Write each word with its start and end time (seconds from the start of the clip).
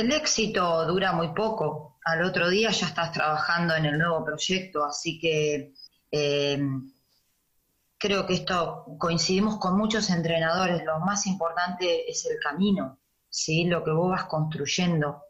El 0.00 0.12
éxito 0.12 0.86
dura 0.86 1.12
muy 1.12 1.34
poco. 1.34 1.98
Al 2.06 2.24
otro 2.24 2.48
día 2.48 2.70
ya 2.70 2.86
estás 2.86 3.12
trabajando 3.12 3.74
en 3.74 3.84
el 3.84 3.98
nuevo 3.98 4.24
proyecto, 4.24 4.82
así 4.82 5.18
que 5.18 5.74
eh, 6.10 6.58
creo 7.98 8.26
que 8.26 8.32
esto 8.32 8.86
coincidimos 8.98 9.58
con 9.58 9.76
muchos 9.76 10.08
entrenadores. 10.08 10.82
Lo 10.86 11.00
más 11.00 11.26
importante 11.26 12.10
es 12.10 12.24
el 12.24 12.38
camino, 12.42 12.98
¿sí? 13.28 13.66
lo 13.66 13.84
que 13.84 13.90
vos 13.90 14.08
vas 14.10 14.24
construyendo. 14.24 15.22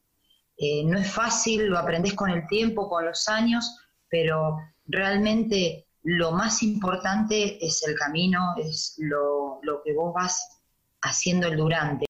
Eh, 0.56 0.84
no 0.84 1.00
es 1.00 1.10
fácil, 1.10 1.66
lo 1.66 1.76
aprendes 1.76 2.14
con 2.14 2.30
el 2.30 2.46
tiempo, 2.46 2.88
con 2.88 3.04
los 3.04 3.28
años, 3.28 3.76
pero 4.08 4.56
realmente 4.86 5.88
lo 6.04 6.30
más 6.30 6.62
importante 6.62 7.58
es 7.66 7.82
el 7.88 7.96
camino, 7.96 8.54
es 8.56 8.94
lo, 8.98 9.58
lo 9.62 9.82
que 9.82 9.94
vos 9.94 10.14
vas 10.14 10.62
haciendo 11.02 11.48
el 11.48 11.56
durante. 11.56 12.09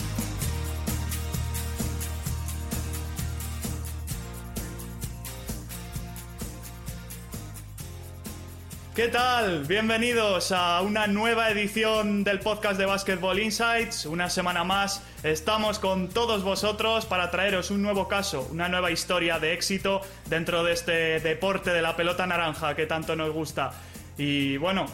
¿Qué 8.95 9.07
tal? 9.07 9.63
Bienvenidos 9.63 10.51
a 10.51 10.81
una 10.81 11.07
nueva 11.07 11.49
edición 11.49 12.25
del 12.25 12.39
podcast 12.39 12.77
de 12.77 12.85
Basketball 12.85 13.39
Insights. 13.39 14.05
Una 14.05 14.29
semana 14.29 14.65
más 14.65 15.01
estamos 15.23 15.79
con 15.79 16.09
todos 16.09 16.43
vosotros 16.43 17.05
para 17.05 17.31
traeros 17.31 17.71
un 17.71 17.81
nuevo 17.81 18.09
caso, 18.09 18.49
una 18.51 18.67
nueva 18.67 18.91
historia 18.91 19.39
de 19.39 19.53
éxito 19.53 20.01
dentro 20.25 20.65
de 20.65 20.73
este 20.73 21.21
deporte 21.21 21.69
de 21.69 21.81
la 21.81 21.95
pelota 21.95 22.27
naranja 22.27 22.75
que 22.75 22.85
tanto 22.85 23.15
nos 23.15 23.31
gusta. 23.31 23.71
Y 24.17 24.57
bueno, 24.57 24.87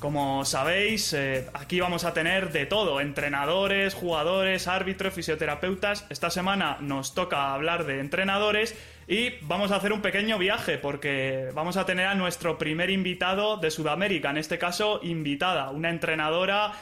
como 0.00 0.44
sabéis, 0.44 1.12
eh, 1.12 1.46
aquí 1.54 1.78
vamos 1.78 2.04
a 2.04 2.12
tener 2.12 2.50
de 2.50 2.66
todo, 2.66 3.00
entrenadores, 3.00 3.94
jugadores, 3.94 4.66
árbitros, 4.66 5.14
fisioterapeutas. 5.14 6.06
Esta 6.10 6.28
semana 6.28 6.78
nos 6.80 7.14
toca 7.14 7.54
hablar 7.54 7.86
de 7.86 8.00
entrenadores 8.00 8.74
y 9.06 9.30
vamos 9.42 9.70
a 9.70 9.76
hacer 9.76 9.92
un 9.92 10.00
pequeño 10.00 10.38
viaje 10.38 10.78
porque 10.78 11.50
vamos 11.54 11.76
a 11.76 11.86
tener 11.86 12.06
a 12.06 12.14
nuestro 12.14 12.58
primer 12.58 12.90
invitado 12.90 13.56
de 13.56 13.70
Sudamérica, 13.70 14.30
en 14.30 14.38
este 14.38 14.58
caso 14.58 15.00
invitada, 15.02 15.70
una 15.70 15.90
entrenadora 15.90 16.72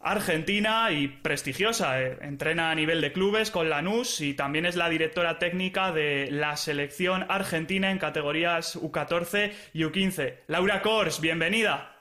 argentina 0.00 0.90
y 0.92 1.08
prestigiosa. 1.08 2.02
Eh, 2.02 2.18
entrena 2.22 2.70
a 2.70 2.74
nivel 2.74 3.00
de 3.00 3.12
clubes 3.12 3.50
con 3.50 3.70
Lanús 3.70 4.20
y 4.20 4.34
también 4.34 4.66
es 4.66 4.76
la 4.76 4.88
directora 4.88 5.38
técnica 5.38 5.92
de 5.92 6.28
la 6.30 6.56
selección 6.56 7.26
argentina 7.28 7.90
en 7.90 7.98
categorías 7.98 8.76
U14 8.76 9.52
y 9.74 9.82
U15. 9.82 10.38
Laura 10.48 10.82
Kors, 10.82 11.20
bienvenida. 11.20 11.96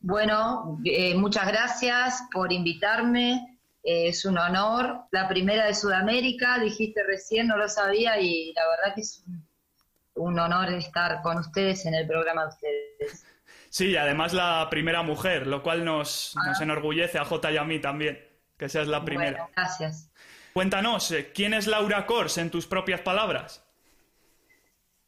Bueno, 0.00 0.78
eh, 0.84 1.14
muchas 1.14 1.46
gracias 1.46 2.24
por 2.32 2.52
invitarme. 2.52 3.51
Eh, 3.82 4.08
es 4.08 4.24
un 4.24 4.38
honor. 4.38 5.06
La 5.10 5.28
primera 5.28 5.66
de 5.66 5.74
Sudamérica, 5.74 6.58
dijiste 6.58 7.02
recién, 7.02 7.48
no 7.48 7.56
lo 7.56 7.68
sabía 7.68 8.20
y 8.20 8.52
la 8.54 8.62
verdad 8.68 8.94
que 8.94 9.00
es 9.00 9.24
un, 10.14 10.38
honor 10.38 10.72
estar 10.72 11.22
con 11.22 11.38
ustedes 11.38 11.84
en 11.86 11.94
el 11.94 12.06
programa 12.06 12.42
de 12.42 12.48
ustedes. 12.48 13.26
Sí, 13.68 13.96
además 13.96 14.34
la 14.34 14.68
primera 14.70 15.02
mujer, 15.02 15.46
lo 15.46 15.62
cual 15.62 15.84
nos, 15.84 16.36
ah. 16.36 16.48
nos 16.48 16.60
enorgullece 16.60 17.18
a 17.18 17.24
J 17.24 17.52
y 17.52 17.56
a 17.56 17.64
mí 17.64 17.80
también, 17.80 18.22
que 18.58 18.68
seas 18.68 18.86
la 18.86 19.04
primera. 19.04 19.48
gracias. 19.56 20.10
Cuéntanos, 20.52 21.10
eh, 21.12 21.32
¿quién 21.32 21.54
es 21.54 21.66
Laura 21.66 22.04
Kors 22.04 22.36
en 22.36 22.50
tus 22.50 22.66
propias 22.66 23.00
palabras? 23.00 23.64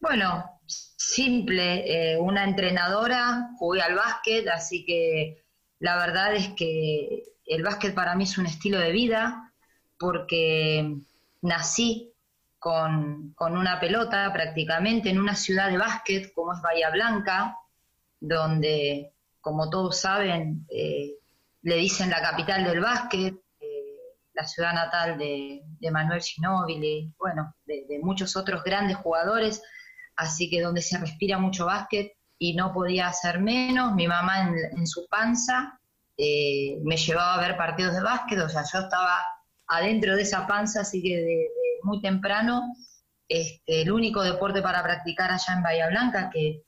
Bueno, 0.00 0.58
simple, 0.66 2.12
eh, 2.12 2.18
una 2.18 2.44
entrenadora, 2.44 3.50
jugué 3.58 3.82
al 3.82 3.94
básquet, 3.94 4.48
así 4.48 4.84
que 4.86 5.43
la 5.78 5.96
verdad 5.96 6.34
es 6.34 6.48
que 6.56 7.24
el 7.46 7.62
básquet 7.62 7.94
para 7.94 8.14
mí 8.14 8.24
es 8.24 8.38
un 8.38 8.46
estilo 8.46 8.78
de 8.78 8.92
vida 8.92 9.52
porque 9.98 10.96
nací 11.42 12.14
con, 12.58 13.34
una 13.38 13.78
pelota 13.78 14.32
prácticamente 14.32 15.10
en 15.10 15.20
una 15.20 15.34
ciudad 15.34 15.68
de 15.68 15.76
básquet 15.76 16.32
como 16.32 16.54
es 16.54 16.62
Bahía 16.62 16.88
Blanca, 16.88 17.58
donde, 18.18 19.12
como 19.42 19.68
todos 19.68 20.00
saben, 20.00 20.66
eh, 20.70 21.12
le 21.60 21.76
dicen 21.76 22.08
la 22.08 22.22
capital 22.22 22.64
del 22.64 22.80
básquet, 22.80 23.34
eh, 23.60 23.98
la 24.32 24.46
ciudad 24.46 24.72
natal 24.72 25.18
de, 25.18 25.62
Manuel 25.92 26.22
Ginóbili, 26.22 27.12
bueno, 27.18 27.54
de, 27.66 28.00
muchos 28.02 28.34
otros 28.34 28.64
grandes 28.64 28.96
jugadores, 28.96 29.62
así 30.16 30.48
que 30.48 30.62
donde 30.62 30.80
se 30.80 30.96
respira 30.96 31.36
mucho 31.36 31.66
básquet 31.66 32.13
y 32.38 32.54
no 32.54 32.72
podía 32.72 33.08
hacer 33.08 33.40
menos. 33.40 33.94
Mi 33.94 34.06
mamá 34.08 34.48
en 34.48 34.86
su 34.86 35.06
panza 35.08 35.78
eh, 36.16 36.78
me 36.84 36.96
llevaba 36.96 37.34
a 37.34 37.40
ver 37.40 37.56
partidos 37.56 37.94
de 37.94 38.02
básquet, 38.02 38.38
o 38.38 38.48
sea, 38.48 38.62
yo 38.72 38.80
estaba 38.80 39.24
adentro 39.66 40.14
de 40.14 40.22
esa 40.22 40.46
panza, 40.46 40.82
así 40.82 41.02
que 41.02 41.16
de, 41.16 41.48
muy 41.82 42.00
temprano, 42.00 42.62
este, 43.28 43.82
el 43.82 43.90
único 43.90 44.22
deporte 44.22 44.62
para 44.62 44.82
practicar 44.82 45.32
allá 45.32 45.54
en 45.54 45.62
Bahía 45.62 45.88
Blanca, 45.88 46.30
que 46.32 46.62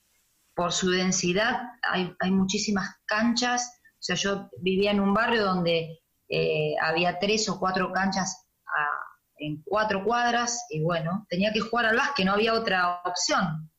por 0.54 0.72
su 0.72 0.90
densidad 0.90 1.60
hay, 1.82 2.30
muchísimas 2.30 2.96
canchas, 3.06 3.78
o 3.92 4.00
sea, 4.00 4.16
yo 4.16 4.50
vivía 4.58 4.90
en 4.90 5.00
un 5.00 5.14
barrio 5.14 5.44
donde 5.44 6.00
eh, 6.28 6.74
había 6.82 7.18
tres 7.18 7.48
o 7.48 7.60
cuatro 7.60 7.92
canchas 7.92 8.42
en 9.38 9.62
cuatro 9.64 10.02
cuadras 10.02 10.66
y 10.70 10.82
bueno, 10.82 11.26
tenía 11.28 11.52
que 11.52 11.60
jugar 11.60 11.86
al 11.86 11.96
básquet, 11.96 12.26
no 12.26 12.32
había 12.32 12.54
otra 12.54 13.02
opción. 13.04 13.70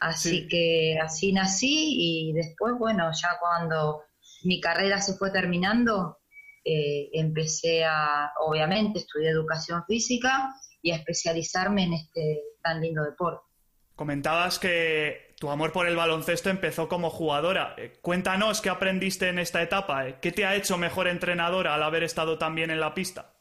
Así 0.00 0.46
que 0.48 0.98
así 1.02 1.32
nací 1.32 1.96
y 1.98 2.32
después, 2.32 2.74
bueno, 2.78 3.10
ya 3.12 3.38
cuando 3.40 4.02
mi 4.44 4.60
carrera 4.60 5.00
se 5.00 5.14
fue 5.14 5.30
terminando, 5.30 6.18
eh, 6.64 7.10
empecé 7.12 7.84
a, 7.84 8.32
obviamente, 8.40 8.98
estudiar 8.98 9.32
educación 9.32 9.84
física 9.86 10.52
y 10.82 10.90
a 10.90 10.96
especializarme 10.96 11.84
en 11.84 11.92
este 11.94 12.42
tan 12.62 12.80
lindo 12.80 13.02
deporte. 13.04 13.42
Comentabas 13.94 14.58
que 14.58 15.34
tu 15.38 15.48
amor 15.48 15.72
por 15.72 15.86
el 15.86 15.96
baloncesto 15.96 16.50
empezó 16.50 16.88
como 16.88 17.08
jugadora. 17.08 17.74
Eh, 17.78 17.98
cuéntanos 18.02 18.60
qué 18.60 18.68
aprendiste 18.68 19.28
en 19.28 19.38
esta 19.38 19.62
etapa. 19.62 20.08
Eh, 20.08 20.18
¿Qué 20.20 20.32
te 20.32 20.44
ha 20.44 20.54
hecho 20.54 20.76
mejor 20.76 21.08
entrenadora 21.08 21.74
al 21.74 21.82
haber 21.82 22.02
estado 22.02 22.36
también 22.36 22.70
en 22.70 22.80
la 22.80 22.92
pista? 22.92 23.32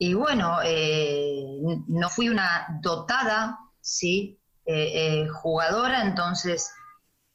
Y 0.00 0.14
bueno, 0.14 0.58
no 1.88 2.08
fui 2.08 2.28
una 2.28 2.78
dotada, 2.80 3.58
sí, 3.80 4.38
jugadora, 5.42 6.02
entonces 6.02 6.70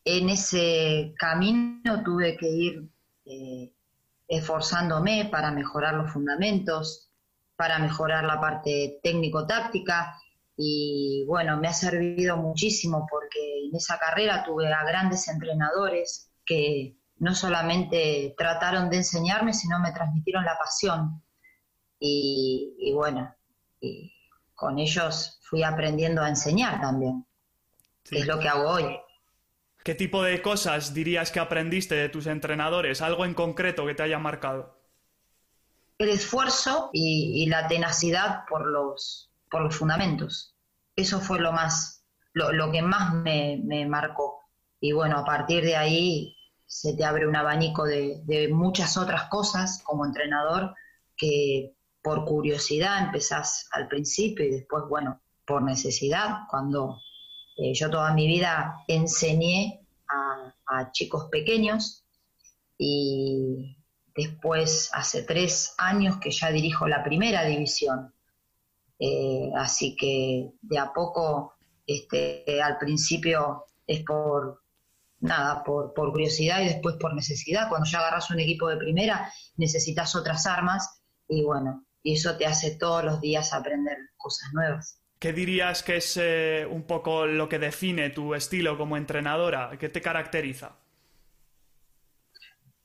en 0.05 0.29
ese 0.29 1.13
camino 1.17 2.03
tuve 2.03 2.37
que 2.37 2.47
ir 2.47 2.89
eh, 3.25 3.73
esforzándome 4.27 5.29
para 5.31 5.51
mejorar 5.51 5.95
los 5.95 6.11
fundamentos, 6.11 7.09
para 7.55 7.79
mejorar 7.79 8.23
la 8.25 8.39
parte 8.39 8.99
técnico-táctica 9.01 10.15
y 10.55 11.25
bueno, 11.27 11.57
me 11.57 11.67
ha 11.67 11.73
servido 11.73 12.37
muchísimo 12.37 13.07
porque 13.09 13.65
en 13.65 13.75
esa 13.75 13.97
carrera 13.97 14.43
tuve 14.43 14.71
a 14.71 14.83
grandes 14.85 15.27
entrenadores 15.27 16.29
que 16.45 16.97
no 17.17 17.33
solamente 17.33 18.35
trataron 18.37 18.89
de 18.89 18.97
enseñarme, 18.97 19.53
sino 19.53 19.79
me 19.79 19.91
transmitieron 19.91 20.43
la 20.43 20.57
pasión. 20.57 21.23
Y, 21.99 22.91
bueno, 22.93 23.33
con 24.63 24.79
ellos 24.79 25.39
fui 25.41 25.61
aprendiendo 25.61 26.21
a 26.21 26.29
enseñar 26.29 26.79
también, 26.79 27.25
es 28.09 28.25
lo 28.25 28.39
que 28.39 28.47
hago 28.47 28.69
hoy. 28.69 28.97
¿Qué 29.83 29.93
tipo 29.93 30.23
de 30.23 30.41
cosas 30.41 30.93
dirías 30.93 31.31
que 31.31 31.41
aprendiste 31.41 31.95
de 31.95 32.07
tus 32.07 32.27
entrenadores? 32.27 33.01
¿Algo 33.01 33.25
en 33.25 33.33
concreto 33.33 33.85
que 33.85 33.93
te 33.93 34.03
haya 34.03 34.19
marcado? 34.19 34.79
El 35.97 36.07
esfuerzo 36.07 36.89
y, 36.93 37.45
la 37.47 37.67
tenacidad 37.67 38.45
por 38.47 38.65
los, 38.65 39.29
por 39.51 39.63
los 39.63 39.75
fundamentos. 39.75 40.55
Eso 40.95 41.19
fue 41.19 41.41
lo 41.41 41.51
más, 41.51 42.05
lo, 42.31 42.71
que 42.71 42.81
más 42.81 43.13
me, 43.13 43.85
marcó. 43.85 44.39
Y 44.79 44.93
bueno, 44.93 45.17
a 45.17 45.25
partir 45.25 45.65
de 45.65 45.75
ahí 45.75 46.37
se 46.65 46.95
te 46.95 47.03
abre 47.03 47.27
un 47.27 47.35
abanico 47.35 47.83
de, 47.83 48.49
muchas 48.53 48.95
otras 48.95 49.25
cosas 49.25 49.83
como 49.83 50.05
entrenador 50.05 50.73
que 51.17 51.75
por 52.03 52.25
curiosidad 52.25 53.05
empezás 53.05 53.67
al 53.71 53.87
principio 53.87 54.45
y 54.45 54.51
después, 54.51 54.83
bueno, 54.89 55.21
por 55.47 55.63
necesidad, 55.63 56.41
cuando 56.49 56.99
eh, 57.57 57.73
yo 57.73 57.89
toda 57.89 58.13
mi 58.13 58.27
vida 58.27 58.83
enseñé 58.87 59.79
a, 60.07 60.91
chicos 60.91 61.29
pequeños 61.31 62.03
y 62.79 63.77
después 64.15 64.89
hace 64.93 65.21
tres 65.21 65.75
años 65.77 66.17
que 66.17 66.31
ya 66.31 66.51
dirijo 66.51 66.87
la 66.87 67.03
primera 67.03 67.45
división. 67.45 68.13
Eh, 68.97 69.51
así 69.55 69.95
que 69.95 70.51
de 70.61 70.77
a 70.79 70.91
poco, 70.91 71.53
este, 71.85 72.61
al 72.61 72.79
principio 72.79 73.65
es 73.85 74.03
por 74.03 74.63
nada, 75.19 75.63
por, 75.63 75.93
por 75.93 76.11
curiosidad 76.11 76.61
y 76.61 76.69
después 76.69 76.95
por 76.99 77.13
necesidad. 77.13 77.69
Cuando 77.69 77.87
ya 77.87 77.99
agarras 77.99 78.31
un 78.31 78.39
equipo 78.39 78.67
de 78.67 78.77
primera, 78.77 79.31
necesitas 79.57 80.15
otras 80.15 80.47
armas 80.47 81.01
y 81.27 81.43
bueno, 81.43 81.85
y 82.03 82.13
eso 82.13 82.37
te 82.37 82.45
hace 82.45 82.75
todos 82.75 83.03
los 83.03 83.21
días 83.21 83.53
aprender 83.53 83.97
cosas 84.17 84.49
nuevas. 84.53 84.99
¿Qué 85.19 85.31
dirías 85.31 85.83
que 85.83 85.97
es 85.97 86.17
eh, 86.21 86.67
un 86.69 86.83
poco 86.83 87.25
lo 87.25 87.47
que 87.47 87.57
define 87.57 88.09
tu 88.09 88.35
estilo 88.35 88.77
como 88.77 88.97
entrenadora? 88.97 89.71
¿Qué 89.79 89.87
te 89.87 90.01
caracteriza? 90.01 90.75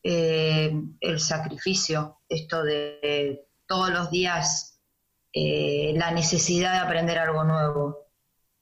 Eh, 0.05 0.73
el 1.01 1.19
sacrificio, 1.19 2.21
esto 2.29 2.63
de 2.63 3.49
todos 3.67 3.91
los 3.91 4.11
días 4.11 4.79
eh, 5.33 5.93
la 5.97 6.11
necesidad 6.11 6.73
de 6.73 6.79
aprender 6.79 7.19
algo 7.19 7.45
nuevo. 7.45 8.09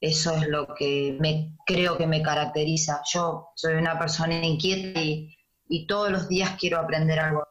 Eso 0.01 0.35
es 0.37 0.49
lo 0.49 0.75
que 0.75 1.17
me 1.21 1.57
creo 1.65 1.97
que 1.97 2.07
me 2.07 2.23
caracteriza. 2.23 3.03
Yo 3.13 3.49
soy 3.55 3.75
una 3.75 3.99
persona 3.99 4.45
inquieta 4.45 5.01
y, 5.01 5.37
y 5.69 5.87
todos 5.87 6.11
los 6.11 6.29
días 6.29 6.57
quiero 6.59 6.79
aprender 6.79 7.19
algo 7.19 7.47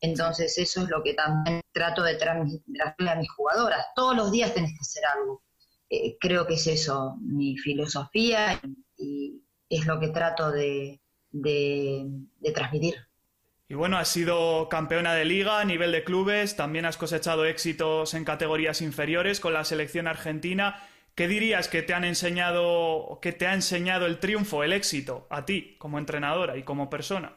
entonces 0.00 0.56
eso 0.58 0.82
es 0.82 0.88
lo 0.88 1.02
que 1.02 1.14
también 1.14 1.60
trato 1.72 2.02
de 2.02 2.16
transmitir 2.16 2.62
a 2.82 3.14
mis 3.16 3.30
jugadoras. 3.30 3.86
Todos 3.94 4.16
los 4.16 4.30
días 4.30 4.52
tenés 4.54 4.72
que 4.72 4.80
hacer 4.80 5.02
algo. 5.14 5.42
Eh, 5.88 6.16
creo 6.20 6.46
que 6.46 6.54
es 6.54 6.66
eso, 6.66 7.16
mi 7.20 7.56
filosofía 7.56 8.60
y, 8.96 9.42
es 9.68 9.86
lo 9.86 9.98
que 9.98 10.08
trato 10.08 10.50
de, 10.50 11.00
transmitir. 12.54 12.94
Y 13.68 13.74
bueno, 13.74 13.96
has 13.98 14.08
sido 14.08 14.68
campeona 14.68 15.14
de 15.14 15.24
liga 15.24 15.60
a 15.60 15.64
nivel 15.64 15.90
de 15.90 16.04
clubes, 16.04 16.54
también 16.54 16.84
has 16.84 16.96
cosechado 16.96 17.44
éxitos 17.44 18.14
en 18.14 18.24
categorías 18.24 18.80
inferiores 18.80 19.40
con 19.40 19.52
la 19.52 19.64
selección 19.64 20.06
argentina. 20.06 20.88
¿Qué 21.16 21.26
dirías 21.26 21.68
que 21.68 21.82
te 21.82 21.94
han 21.94 22.04
enseñado, 22.04 23.18
que 23.20 23.32
te 23.32 23.46
ha 23.46 23.54
enseñado 23.54 24.06
el 24.06 24.20
triunfo, 24.20 24.62
el 24.62 24.72
éxito, 24.72 25.26
a 25.30 25.46
ti 25.46 25.76
como 25.78 25.98
entrenadora 25.98 26.56
y 26.56 26.62
como 26.62 26.90
persona? 26.90 27.34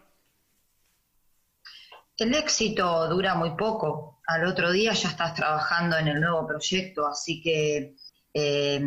El 2.19 2.35
éxito 2.35 3.07
dura 3.07 3.33
muy 3.35 3.51
poco. 3.51 4.19
Al 4.27 4.45
otro 4.45 4.71
día 4.73 4.91
ya 4.91 5.07
estás 5.07 5.35
trabajando 5.35 5.97
en 5.97 6.09
el 6.09 6.19
nuevo 6.19 6.45
proyecto, 6.45 7.07
así 7.07 7.41
que 7.41 7.95
eh, 8.33 8.81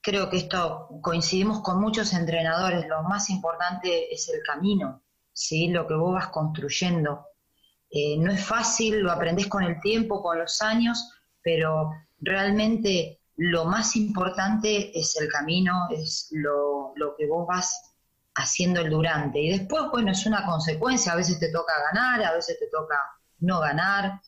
creo 0.00 0.30
que 0.30 0.38
esto 0.38 0.88
coincidimos 1.02 1.60
con 1.60 1.78
muchos 1.78 2.14
entrenadores. 2.14 2.88
Lo 2.88 3.02
más 3.02 3.28
importante 3.28 4.12
es 4.12 4.30
el 4.30 4.40
camino, 4.42 5.02
¿sí? 5.30 5.68
lo 5.68 5.86
que 5.86 5.92
vos 5.92 6.14
vas 6.14 6.28
construyendo. 6.28 7.26
Eh, 7.90 8.16
no 8.16 8.32
es 8.32 8.42
fácil, 8.42 9.00
lo 9.00 9.12
aprendés 9.12 9.48
con 9.48 9.62
el 9.62 9.78
tiempo, 9.80 10.22
con 10.22 10.38
los 10.38 10.62
años, 10.62 11.12
pero 11.42 11.90
realmente 12.18 13.20
lo 13.36 13.66
más 13.66 13.94
importante 13.94 14.98
es 14.98 15.20
el 15.20 15.28
camino, 15.28 15.86
es 15.90 16.28
lo, 16.30 16.94
lo 16.96 17.14
que 17.14 17.26
vos 17.26 17.46
vas 17.46 17.89
haciendo 18.40 18.80
el 18.80 18.90
durante. 18.90 19.40
Y 19.40 19.50
después, 19.50 19.84
bueno, 19.90 20.12
es 20.12 20.26
una 20.26 20.44
consecuencia, 20.44 21.12
a 21.12 21.16
veces 21.16 21.38
te 21.38 21.50
toca 21.50 21.72
ganar, 21.92 22.22
a 22.24 22.34
veces 22.34 22.58
te 22.58 22.66
toca 22.68 22.96
no 23.40 23.60
ganar. 23.60 24.20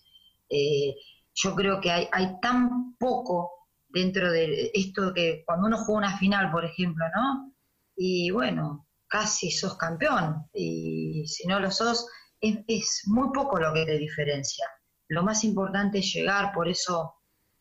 Eh, 0.49 0.95
yo 1.35 1.55
creo 1.55 1.81
que 1.81 1.91
hay, 1.91 2.09
hay 2.13 2.39
tan 2.41 2.97
poco 2.97 3.51
dentro 3.89 4.31
de 4.31 4.71
esto 4.75 5.13
que 5.15 5.43
cuando 5.47 5.67
uno 5.67 5.79
juega 5.79 6.09
una 6.09 6.19
final, 6.19 6.51
por 6.51 6.65
ejemplo, 6.65 7.05
¿no? 7.15 7.53
Y 7.97 8.31
bueno, 8.31 8.87
casi 9.09 9.51
sos 9.51 9.77
campeón. 9.77 10.47
Y 10.55 11.27
si 11.27 11.47
no 11.47 11.61
lo 11.61 11.71
sos, 11.71 12.07
es, 12.41 13.03
muy 13.07 13.29
poco 13.33 13.59
lo 13.59 13.73
que 13.73 13.85
te 13.85 13.99
diferencia. 13.99 14.67
Lo 15.09 15.23
más 15.23 15.45
importante 15.45 15.99
es 15.99 16.13
llegar, 16.13 16.53
por 16.53 16.69
eso 16.69 17.15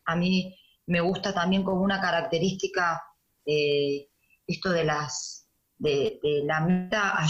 a 0.06 0.16
mí 0.16 0.58
me 0.88 1.02
gusta 1.02 1.34
también 1.34 1.64
como 1.64 1.82
una 1.82 2.02
característica 2.02 3.04
eh, 3.46 4.08
esto 4.48 4.70
de 4.70 4.84
las 4.86 5.41
de, 5.82 6.44
la 6.46 6.62
meta 6.62 7.10
a, 7.10 7.26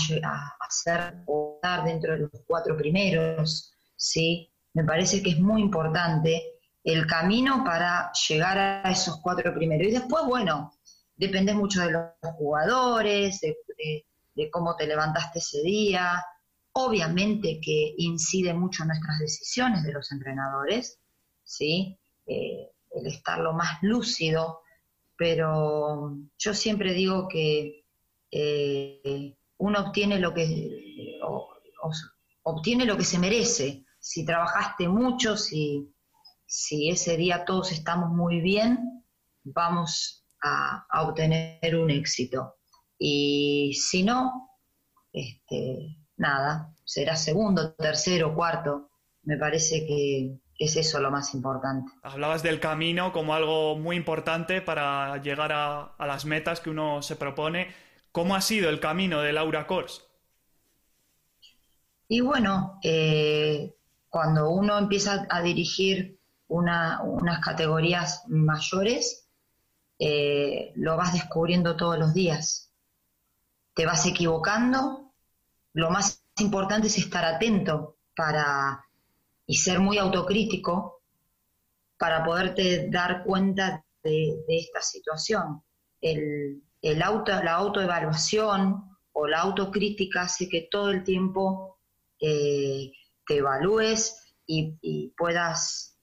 hacer 0.59 1.23
o 1.25 1.55
estar 1.55 1.85
dentro 1.85 2.13
de 2.13 2.19
los 2.19 2.31
cuatro 2.45 2.75
primeros, 2.77 3.73
¿sí? 3.95 4.51
Me 4.73 4.83
parece 4.83 5.23
que 5.23 5.31
es 5.31 5.39
muy 5.39 5.61
importante 5.61 6.59
el 6.83 7.05
camino 7.07 7.63
para 7.63 8.11
llegar 8.27 8.57
a 8.57 8.91
esos 8.91 9.21
cuatro 9.21 9.53
primeros. 9.53 9.87
Y 9.87 9.91
después, 9.91 10.25
bueno, 10.25 10.73
depende 11.15 11.53
mucho 11.53 11.81
de 11.81 11.91
los 11.91 12.03
jugadores, 12.33 13.39
de, 13.41 14.49
cómo 14.51 14.75
te 14.75 14.87
levantaste 14.87 15.39
ese 15.39 15.61
día. 15.61 16.23
Obviamente 16.73 17.59
que 17.61 17.93
incide 17.97 18.53
mucho 18.53 18.83
en 18.83 18.89
nuestras 18.89 19.19
decisiones 19.19 19.83
de 19.83 19.93
los 19.93 20.11
entrenadores, 20.11 20.99
¿sí? 21.43 21.97
Eh, 22.25 22.69
el 22.91 23.07
estar 23.07 23.39
lo 23.39 23.53
más 23.53 23.77
lúcido, 23.81 24.61
pero 25.17 26.17
yo 26.37 26.53
siempre 26.53 26.93
digo 26.93 27.27
que 27.27 27.80
eh, 28.31 29.35
uno 29.57 29.79
obtiene 29.81 30.19
lo 30.19 30.33
que 30.33 31.19
obtiene 32.43 32.85
lo 32.85 32.97
que 32.97 33.03
se 33.03 33.19
merece. 33.19 33.85
Si 33.99 34.25
trabajaste 34.25 34.87
mucho, 34.87 35.37
si, 35.37 35.93
si 36.45 36.89
ese 36.89 37.17
día 37.17 37.45
todos 37.45 37.71
estamos 37.71 38.09
muy 38.09 38.41
bien, 38.41 39.03
vamos 39.43 40.25
a, 40.41 40.85
obtener 41.03 41.75
un 41.75 41.91
éxito. 41.91 42.55
Y 42.97 43.73
si 43.73 44.03
no, 44.03 44.49
este, 45.11 45.97
nada, 46.17 46.73
será 46.83 47.15
segundo, 47.15 47.73
tercero, 47.73 48.33
cuarto. 48.33 48.89
Me 49.23 49.37
parece 49.37 49.85
que 49.85 50.39
es 50.57 50.75
eso 50.77 50.99
lo 50.99 51.11
más 51.11 51.33
importante. 51.35 51.91
Hablabas 52.01 52.41
del 52.41 52.59
camino 52.59 53.13
como 53.13 53.35
algo 53.35 53.77
muy 53.77 53.95
importante 53.95 54.61
para 54.61 55.17
llegar 55.21 55.51
a 55.53 56.05
las 56.05 56.25
metas 56.25 56.59
que 56.59 56.71
uno 56.71 57.03
se 57.03 57.15
propone. 57.15 57.90
¿Cómo 58.11 58.35
ha 58.35 58.41
sido 58.41 58.69
el 58.69 58.79
camino 58.79 59.21
de 59.21 59.31
Laura 59.31 59.67
Kors? 59.67 60.05
Y 62.09 62.19
bueno, 62.19 62.77
eh, 62.83 63.73
cuando 64.09 64.49
uno 64.49 64.77
empieza 64.77 65.25
a 65.29 65.41
dirigir 65.41 66.19
unas 66.47 67.39
categorías 67.39 68.25
mayores, 68.27 69.29
eh, 69.97 70.73
lo 70.75 70.97
vas 70.97 71.13
descubriendo 71.13 71.77
todos 71.77 71.97
los 71.97 72.13
días. 72.13 72.69
Te 73.73 73.85
vas 73.85 74.05
equivocando. 74.05 75.13
Lo 75.71 75.89
más 75.89 76.21
importante 76.39 76.87
es 76.87 76.97
estar 76.97 77.23
atento 77.23 77.97
para 78.13 78.85
y 79.47 79.55
ser 79.55 79.79
muy 79.79 79.97
autocrítico 79.97 81.01
para 81.97 82.25
poderte 82.25 82.89
dar 82.89 83.23
cuenta 83.23 83.85
de, 84.03 84.43
de 84.47 84.57
esta 84.57 84.81
situación. 84.81 85.63
El, 86.01 86.61
el 86.81 87.01
auto, 87.01 87.31
la 87.43 87.53
autoevaluación 87.53 88.97
o 89.13 89.27
la 89.27 89.39
autocrítica 89.39 90.23
hace 90.23 90.49
que 90.49 90.67
todo 90.71 90.89
el 90.89 91.03
tiempo 91.03 91.79
eh, 92.19 92.91
te 93.27 93.37
evalúes 93.37 94.17
y, 94.45 95.13
puedas 95.17 95.97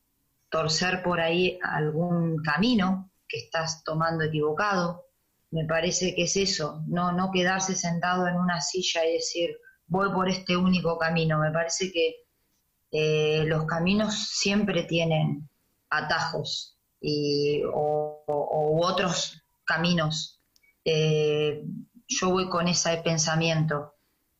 torcer 0.50 1.02
por 1.02 1.20
ahí 1.20 1.58
algún 1.62 2.42
camino 2.42 3.11
que 3.28 3.38
estás 3.38 3.82
tomando 3.85 4.25
equivocado. 4.25 5.04
Me 5.50 5.64
parece 5.64 6.14
que 6.14 6.23
es 6.23 6.37
eso, 6.37 6.82
no, 6.87 7.12
no 7.12 7.30
quedarse 7.30 7.75
sentado 7.75 8.26
en 8.26 8.37
una 8.37 8.61
silla 8.61 9.04
y 9.04 9.14
decir 9.14 9.50
voy 9.88 10.11
por 10.12 10.28
este 10.28 10.56
único 10.56 10.99
camino. 10.99 11.38
Me 11.38 11.50
parece 11.50 11.90
que 11.90 12.14
eh, 12.90 13.44
los 13.47 13.66
caminos 13.66 14.28
siempre 14.28 14.85
tienen 14.85 15.49
atajos 15.90 16.76
y, 17.00 17.62
o, 17.73 18.25
otros 18.80 19.42
caminos 19.64 20.38
eh, 20.90 21.64
yo 22.07 22.30
voy 22.30 22.49
con 22.49 22.66
ese 22.66 22.97
pensamiento. 23.04 23.95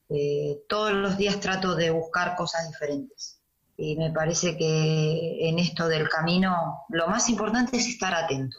Eh, 0.09 0.63
todos 0.67 0.93
los 0.93 1.19
días 1.19 1.41
trato 1.41 1.75
de 1.75 1.91
buscar 1.91 2.37
cosas 2.37 2.67
diferentes. 2.69 3.43
Y 3.77 3.97
me 3.97 4.11
parece 4.11 4.57
que 4.57 5.49
en 5.49 5.59
esto 5.59 5.87
del 5.89 6.09
camino 6.09 6.87
lo 6.89 7.07
más 7.07 7.29
importante 7.29 7.77
es 7.77 7.87
estar 7.87 8.15
atento. 8.15 8.57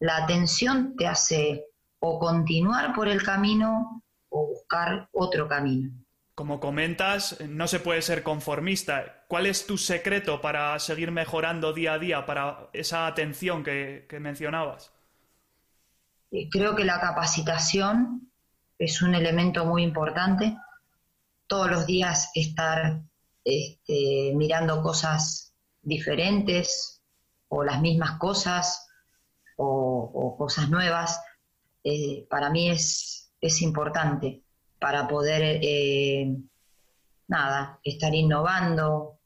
La 0.00 0.16
atención 0.16 0.96
te 0.96 1.06
hace 1.06 1.66
o 2.00 2.18
continuar 2.18 2.92
por 2.92 3.06
el 3.06 3.22
camino 3.22 4.02
o 4.28 4.48
buscar 4.48 5.08
otro 5.12 5.46
camino. 5.46 5.92
Como 6.34 6.58
comentas, 6.58 7.38
no 7.48 7.68
se 7.68 7.78
puede 7.78 8.02
ser 8.02 8.24
conformista. 8.24 9.24
¿Cuál 9.28 9.46
es 9.46 9.64
tu 9.64 9.78
secreto 9.78 10.40
para 10.40 10.76
seguir 10.80 11.12
mejorando 11.12 11.72
día 11.72 11.92
a 11.92 11.98
día, 12.00 12.26
para 12.26 12.68
esa 12.72 13.06
atención 13.06 13.62
que 13.62 14.18
mencionabas? 14.20 14.91
Eh, 16.32 16.48
creo 16.50 16.74
que 16.74 16.84
la 16.84 16.98
capacitación 16.98 18.32
es 18.78 19.02
un 19.02 19.14
elemento 19.14 19.66
muy 19.66 19.82
importante. 19.82 20.56
Todos 21.46 21.70
los 21.70 21.86
días 21.86 22.30
estar 22.34 23.02
este, 23.44 24.32
mirando 24.34 24.82
cosas 24.82 25.54
diferentes 25.82 27.02
o 27.48 27.62
las 27.62 27.82
mismas 27.82 28.18
cosas 28.18 28.88
o, 29.56 30.34
cosas 30.38 30.70
nuevas. 30.70 31.20
eh, 31.84 32.26
para 32.30 32.50
mí 32.50 32.70
es, 32.70 33.32
es 33.40 33.60
importante 33.62 34.42
para 34.80 35.06
poder, 35.08 35.60
eh, 35.62 36.36
nada, 37.28 37.78
estar 37.84 38.14
innovando. 38.14 39.20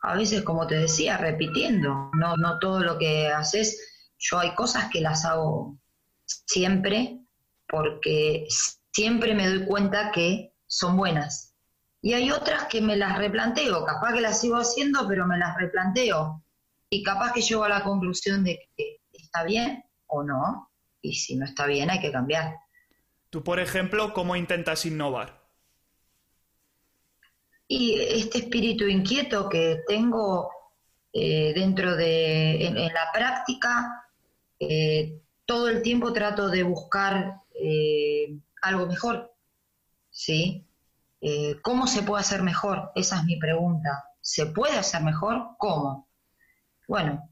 A 0.00 0.16
veces, 0.16 0.42
como 0.42 0.66
te 0.66 0.76
decía, 0.76 1.16
repitiendo, 1.18 2.10
no, 2.14 2.36
no 2.36 2.58
todo 2.58 2.80
lo 2.80 2.98
que 2.98 3.28
haces, 3.28 4.12
yo 4.18 4.38
hay 4.38 4.54
cosas 4.54 4.90
que 4.90 5.00
las 5.00 5.24
hago 5.24 5.81
siempre 6.46 7.18
porque 7.68 8.46
siempre 8.92 9.34
me 9.34 9.48
doy 9.48 9.64
cuenta 9.64 10.10
que 10.12 10.52
son 10.66 10.96
buenas. 10.96 11.54
Y 12.02 12.14
hay 12.14 12.30
otras 12.30 12.64
que 12.64 12.80
me 12.80 12.96
las 12.96 13.16
replanteo, 13.16 13.84
capaz 13.84 14.14
que 14.14 14.20
las 14.20 14.40
sigo 14.40 14.56
haciendo, 14.56 15.06
pero 15.08 15.26
me 15.26 15.38
las 15.38 15.56
replanteo. 15.56 16.44
Y 16.90 17.02
capaz 17.02 17.32
que 17.32 17.40
llego 17.40 17.64
a 17.64 17.68
la 17.68 17.84
conclusión 17.84 18.44
de 18.44 18.58
que 18.76 19.00
está 19.12 19.44
bien 19.44 19.84
o 20.06 20.22
no, 20.22 20.70
y 21.00 21.14
si 21.14 21.36
no 21.36 21.46
está 21.46 21.66
bien 21.66 21.90
hay 21.90 22.00
que 22.00 22.12
cambiar. 22.12 22.56
Tú, 23.30 23.42
por 23.42 23.60
ejemplo, 23.60 24.12
¿cómo 24.12 24.36
intentas 24.36 24.84
innovar? 24.84 25.42
Y 27.66 27.98
este 27.98 28.38
espíritu 28.38 28.86
inquieto 28.86 29.48
que 29.48 29.80
tengo 29.86 30.50
eh, 31.14 31.54
dentro 31.54 31.96
de, 31.96 32.66
en, 32.66 32.74
la 32.92 33.08
práctica, 33.12 34.06
eh, 34.58 35.18
todo 35.52 35.68
el 35.68 35.82
tiempo 35.82 36.14
trato 36.14 36.48
de 36.48 36.62
buscar 36.62 37.42
eh, 37.54 38.38
algo 38.62 38.86
mejor, 38.86 39.34
¿sí? 40.08 40.66
¿Cómo 41.60 41.86
se 41.86 42.02
puede 42.02 42.22
hacer 42.22 42.42
mejor? 42.42 42.90
Esa 42.94 43.18
es 43.18 43.24
mi 43.24 43.38
pregunta. 43.38 43.90
¿Se 44.22 44.46
puede 44.46 44.78
hacer 44.78 45.02
mejor? 45.02 45.50
¿Cómo? 45.58 46.08
Bueno, 46.88 47.28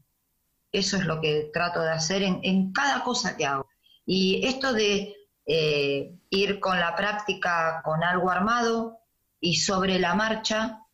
eso 0.71 0.97
es 0.97 1.05
lo 1.05 1.19
que 1.19 1.49
trato 1.51 1.81
de 1.81 1.89
hacer 1.89 2.21
en, 2.21 2.71
cada 2.71 3.03
cosa 3.03 3.35
que 3.35 3.47
hago. 3.47 3.67
Y 4.05 4.45
esto 4.45 4.71
de 4.71 5.15
eh, 5.47 6.15
ir 6.29 6.59
con 6.59 6.79
la 6.79 6.95
práctica 6.95 7.81
con 7.83 8.03
algo 8.03 8.29
armado 8.29 8.99
y 9.39 9.55
sobre 9.55 9.97
la 9.97 10.13
marcha 10.13 10.85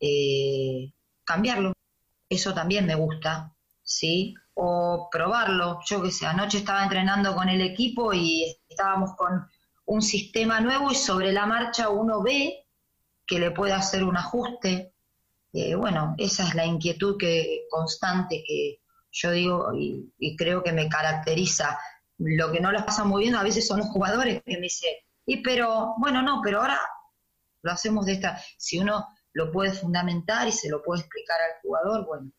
eh, 0.00 0.90
cambiarlo, 1.22 1.74
eso 2.30 2.54
también 2.54 2.86
me 2.86 2.94
gusta, 2.94 3.52
¿sí? 3.82 4.34
O 4.54 5.08
probarlo, 5.10 5.80
yo 5.86 6.02
que 6.02 6.10
sé, 6.10 6.26
anoche 6.26 6.58
estaba 6.58 6.82
entrenando 6.82 7.34
con 7.34 7.48
el 7.48 7.62
equipo 7.62 8.12
y 8.12 8.54
estábamos 8.68 9.14
con 9.16 9.48
un 9.86 10.02
sistema 10.02 10.60
nuevo 10.60 10.90
y 10.90 10.94
sobre 10.94 11.32
la 11.32 11.46
marcha 11.46 11.88
uno 11.88 12.22
ve 12.22 12.66
que 13.26 13.38
le 13.38 13.50
puede 13.50 13.72
hacer 13.72 14.04
un 14.04 14.16
ajuste. 14.16 14.94
Eh, 15.52 15.74
bueno, 15.74 16.14
esa 16.18 16.46
es 16.46 16.54
la 16.54 16.64
inquietud 16.64 17.16
que, 17.18 17.66
constante 17.70 18.42
que, 18.46 18.80
yo 19.10 19.30
digo, 19.30 19.72
y, 19.74 20.36
creo 20.36 20.62
que 20.62 20.72
me 20.72 20.88
caracteriza. 20.88 21.78
Lo 22.18 22.50
que 22.52 22.60
no 22.60 22.72
les 22.72 22.82
pasa 22.82 23.04
muy 23.04 23.24
bien 23.24 23.34
a 23.34 23.42
veces 23.42 23.66
son 23.66 23.78
los 23.80 23.88
jugadores 23.88 24.42
que 24.44 24.56
me 24.56 24.62
dicen, 24.62 24.94
y 25.26 25.42
pero, 25.42 25.94
bueno, 25.98 26.22
no, 26.22 26.40
pero 26.42 26.60
ahora 26.60 26.80
lo 27.62 27.72
hacemos 27.72 28.06
de 28.06 28.12
esta. 28.12 28.40
Si 28.58 28.78
uno 28.78 29.06
lo 29.32 29.50
puede 29.50 29.72
fundamentar 29.72 30.48
y 30.48 30.52
se 30.52 30.68
lo 30.68 30.82
puede 30.82 31.00
explicar 31.00 31.38
al 31.40 31.60
jugador, 31.62 32.06
bueno, 32.06 32.30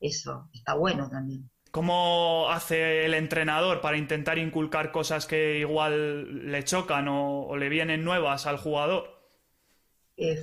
eso 0.00 0.48
está 0.52 0.74
bueno 0.74 1.08
también. 1.08 1.50
¿Cómo 1.74 2.50
hace 2.50 3.04
el 3.04 3.14
entrenador 3.14 3.80
para 3.80 3.96
intentar 3.96 4.38
inculcar 4.38 4.92
cosas 4.92 5.26
que 5.26 5.58
igual 5.58 6.52
le 6.52 6.62
chocan 6.62 7.08
o, 7.08 7.56
le 7.56 7.68
vienen 7.68 8.04
nuevas 8.04 8.46
al 8.46 8.58
jugador? 8.58 9.10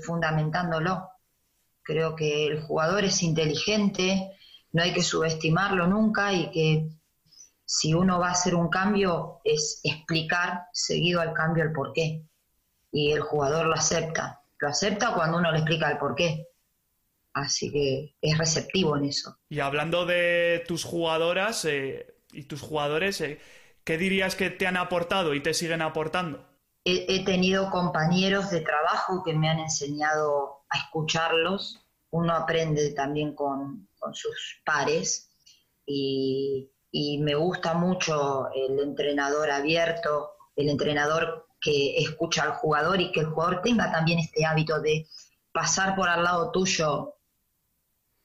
Fundamentándolo. 0.04 1.08
Creo 1.84 2.18
que 2.18 2.48
el 2.48 2.62
jugador 2.62 3.06
es 3.06 3.24
inteligente, 3.24 4.38
no 4.74 4.84
hay 4.84 4.92
que 4.94 5.02
subestimarlo 5.02 5.88
nunca 5.88 6.34
y 6.34 6.52
que 6.52 6.90
si 7.64 7.94
uno 7.94 8.20
va 8.20 8.28
a 8.28 8.32
hacer 8.32 8.54
un 8.54 8.68
cambio 8.68 9.40
es 9.46 9.80
explicar 9.86 10.66
seguido 10.74 11.22
al 11.22 11.32
cambio 11.32 11.64
el 11.64 11.72
porqué. 11.72 12.26
Y 12.92 13.14
el 13.14 13.22
jugador 13.22 13.68
lo 13.68 13.76
acepta. 13.76 14.42
Lo 14.60 14.68
acepta 14.68 15.14
cuando 15.14 15.38
uno 15.38 15.50
le 15.54 15.60
explica 15.60 15.90
el 15.92 15.98
porqué. 15.98 16.51
Así 17.34 17.72
que 17.72 18.16
es 18.22 18.38
receptivo 18.38 18.98
en 18.98 19.06
eso. 19.06 19.38
Y 19.50 19.60
hablando 19.60 20.06
de 20.06 20.64
tus 20.68 20.84
jugadoras 20.84 21.66
eh, 21.66 22.16
y 22.32 22.44
tus 22.44 22.62
jugadores, 22.62 23.22
eh, 23.22 23.40
¿qué 23.84 23.98
dirías 23.98 24.36
que 24.36 24.50
te 24.50 24.68
han 24.68 24.78
aportado 24.78 25.34
y 25.34 25.42
te 25.42 25.54
siguen 25.54 25.82
aportando? 25.82 26.48
he 26.84 27.24
tenido 27.24 27.70
compañeros 27.70 28.50
de 28.50 28.62
trabajo 28.62 29.22
que 29.24 29.36
me 29.36 29.48
han 29.48 29.60
enseñado 29.60 30.64
a 30.68 30.80
escucharlos. 30.80 31.86
Uno 32.10 32.34
aprende 32.34 32.92
también 32.94 33.36
con, 33.36 33.88
con 34.02 34.16
sus 34.16 34.62
pares 34.66 35.32
y, 35.86 36.70
me 37.22 37.36
gusta 37.36 37.74
mucho 37.74 38.50
el 38.54 38.80
entrenador 38.80 39.50
abierto, 39.50 40.32
el 40.56 40.70
entrenador 40.70 41.48
que 41.62 41.98
escucha 41.98 42.44
al 42.44 42.54
jugador 42.54 43.00
y 43.00 43.12
que 43.12 43.22
el 43.22 43.28
jugador 43.28 43.62
tenga 43.62 43.92
también 43.92 44.20
este 44.20 44.46
hábito 44.46 44.82
de 44.82 45.08
pasar 45.54 45.96
por 45.96 46.10
al 46.10 46.24
lado 46.24 46.52
tuyo 46.52 47.16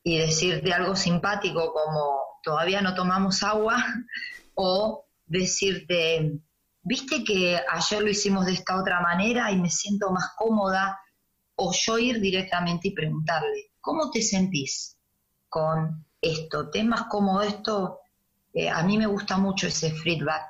y 0.07 0.19
decirte 0.19 0.73
algo 0.73 0.95
simpático 0.95 1.73
como 1.73 2.21
todavía 2.45 2.81
no 2.81 2.95
tomamos 2.95 3.43
agua 3.43 3.85
o 4.55 5.05
decirte, 5.27 6.39
viste 6.83 7.25
que 7.25 7.61
ayer 7.69 8.03
lo 8.03 8.11
hicimos 8.11 8.47
de 8.47 8.53
esta 8.53 8.81
otra 8.81 9.01
manera 9.01 9.51
y 9.51 9.61
me 9.61 9.69
siento 9.69 10.13
más 10.13 10.31
cómoda 10.37 11.01
o 11.57 11.73
yo 11.73 11.99
ir 11.99 12.21
directamente 12.21 12.89
y 12.89 12.93
preguntarle, 12.93 13.73
¿cómo 13.81 14.11
te 14.13 14.23
sentís? 14.23 14.97
con 15.49 16.05
esto. 16.21 16.69
Temas 16.69 17.05
como 17.05 17.41
esto, 17.41 18.01
eh, 18.53 18.69
a 18.69 18.83
mí 18.83 18.99
me 18.99 19.07
gusta 19.07 19.39
mucho 19.39 19.69
ese 19.69 19.91
feedback 19.91 20.43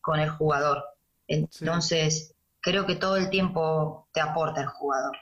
con 0.00 0.20
el 0.20 0.30
jugador. 0.30 0.84
Entonces, 1.26 2.34
creo 2.60 2.86
que 2.86 2.94
todo 2.94 3.16
el 3.16 3.28
tiempo 3.28 4.08
te 4.12 4.20
aporta 4.20 4.60
el 4.60 4.68
jugador. 4.68 5.16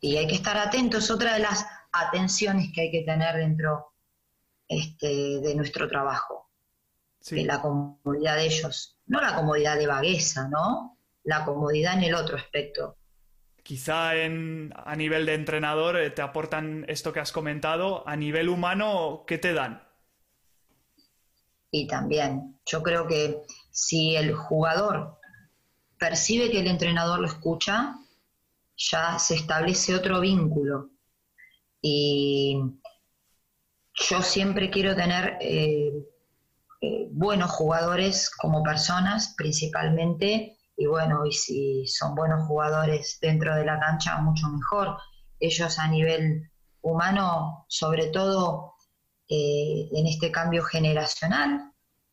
Y 0.00 0.16
hay 0.16 0.26
que 0.26 0.34
estar 0.34 0.58
atento, 0.58 0.98
es 0.98 1.08
otra 1.08 1.34
de 1.34 1.38
las 1.38 1.64
atenciones 1.92 2.72
que 2.74 2.82
hay 2.82 2.90
que 2.90 3.02
tener 3.02 3.36
dentro 3.36 3.92
este, 4.68 5.40
de 5.40 5.54
nuestro 5.54 5.88
trabajo, 5.88 6.50
de 7.30 7.44
la 7.44 7.60
comodidad 7.60 8.36
de 8.36 8.46
ellos. 8.46 8.96
No 9.06 9.20
la 9.20 9.34
comodidad 9.34 9.76
de 9.78 9.86
vagueza, 9.86 10.48
¿no? 10.48 10.98
La 11.24 11.44
comodidad 11.44 11.94
en 11.94 12.04
el 12.04 12.14
otro 12.14 12.36
aspecto 12.36 12.96
quizá 13.62 14.16
en, 14.16 14.72
a 14.76 14.96
nivel 14.96 15.26
de 15.26 15.34
entrenador 15.34 15.96
eh, 15.96 16.10
te 16.10 16.22
aportan 16.22 16.84
esto 16.88 17.12
que 17.12 17.20
has 17.20 17.32
comentado, 17.32 18.06
a 18.08 18.16
nivel 18.16 18.48
humano, 18.48 19.24
¿qué 19.26 19.38
te 19.38 19.52
dan? 19.52 19.82
Y 21.70 21.86
también, 21.86 22.58
yo 22.66 22.82
creo 22.82 23.06
que 23.06 23.42
si 23.70 24.14
el 24.16 24.34
jugador 24.34 25.18
percibe 25.98 26.50
que 26.50 26.60
el 26.60 26.66
entrenador 26.66 27.20
lo 27.20 27.26
escucha, 27.26 27.96
ya 28.76 29.18
se 29.18 29.36
establece 29.36 29.94
otro 29.94 30.20
vínculo. 30.20 30.90
Y 31.82 32.56
yo 33.94 34.22
siempre 34.22 34.70
quiero 34.70 34.94
tener 34.94 35.36
eh, 35.40 35.92
eh, 36.80 37.08
buenos 37.10 37.50
jugadores 37.50 38.30
como 38.30 38.62
personas, 38.62 39.34
principalmente, 39.36 40.56
y 40.76 40.86
bueno, 40.86 41.26
y 41.26 41.32
si 41.32 41.86
son 41.86 42.14
buenos 42.14 42.46
jugadores 42.46 43.18
dentro 43.20 43.54
de 43.56 43.64
la 43.64 43.78
cancha, 43.80 44.16
mucho 44.18 44.48
mejor. 44.48 44.96
Ellos 45.40 45.78
a 45.78 45.88
nivel 45.88 46.50
humano, 46.80 47.66
sobre 47.68 48.06
todo 48.06 48.74
eh, 49.28 49.88
en 49.92 50.06
este 50.06 50.30
cambio 50.30 50.62
generacional, 50.62 51.68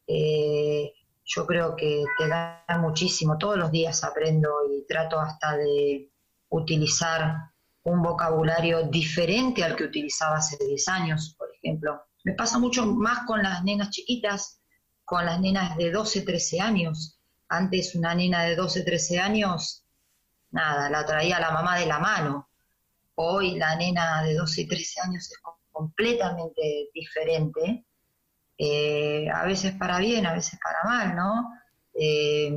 yo 0.08 1.46
creo 1.46 1.76
que 1.76 2.04
te 2.18 2.28
dan 2.28 2.82
muchísimo. 2.82 3.38
Todos 3.38 3.58
los 3.58 3.72
días 3.72 4.04
aprendo 4.04 4.50
y 4.74 4.84
trato 4.88 5.20
hasta 5.20 5.56
de 5.56 6.12
utilizar 6.50 7.49
un 7.84 8.02
vocabulario 8.02 8.84
diferente 8.84 9.64
al 9.64 9.76
que 9.76 9.86
utilizaba 9.86 10.38
hace 10.38 10.58
10 10.64 10.88
años, 10.90 11.36
por 11.38 11.50
ejemplo. 11.56 12.02
Me 12.24 12.34
pasa 12.34 12.60
mucho 12.60 12.86
más 12.86 13.26
con 13.26 13.42
las 13.42 13.64
nenas 13.64 13.90
chiquitas, 13.90 14.62
con 15.06 15.26
las 15.26 15.40
nenas 15.40 15.78
de 15.78 15.92
12, 15.92 16.22
13 16.22 16.62
años 16.62 17.20
antes 17.50 17.96
una 17.96 18.14
nena 18.14 18.44
de 18.44 18.56
12, 18.56 18.84
13 18.84 19.20
años, 19.20 19.84
nada, 20.52 20.90
la 20.90 21.06
traía 21.06 21.40
la 21.40 21.52
mamá 21.52 21.78
de 21.80 21.88
la 21.88 22.00
mano. 22.00 22.50
Hoy 23.16 23.58
la 23.58 23.76
nena 23.76 24.24
de 24.24 24.36
12 24.36 24.62
y 24.62 24.68
13 24.68 25.02
años 25.02 25.32
es 25.32 25.40
completamente 25.72 26.90
diferente, 26.94 27.86
eh, 28.58 29.30
a 29.30 29.46
veces 29.46 29.74
para 29.74 30.00
bien, 30.00 30.26
a 30.26 30.34
veces 30.34 30.60
para 30.64 30.84
mal, 30.84 31.16
¿no? 31.16 31.50
Eh, 31.94 32.54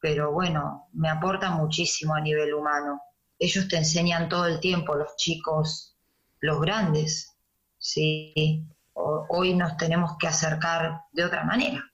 pero 0.00 0.32
bueno, 0.32 0.88
me 0.92 1.08
aporta 1.08 1.50
muchísimo 1.50 2.14
a 2.14 2.20
nivel 2.20 2.54
humano. 2.54 3.00
Ellos 3.44 3.68
te 3.68 3.76
enseñan 3.76 4.28
todo 4.28 4.46
el 4.46 4.60
tiempo, 4.60 4.94
los 4.94 5.16
chicos, 5.16 5.96
los 6.40 6.60
grandes, 6.60 7.36
¿sí? 7.78 8.64
hoy 8.94 9.54
nos 9.54 9.76
tenemos 9.76 10.16
que 10.18 10.28
acercar 10.28 11.00
de 11.12 11.24
otra 11.24 11.44
manera 11.44 11.84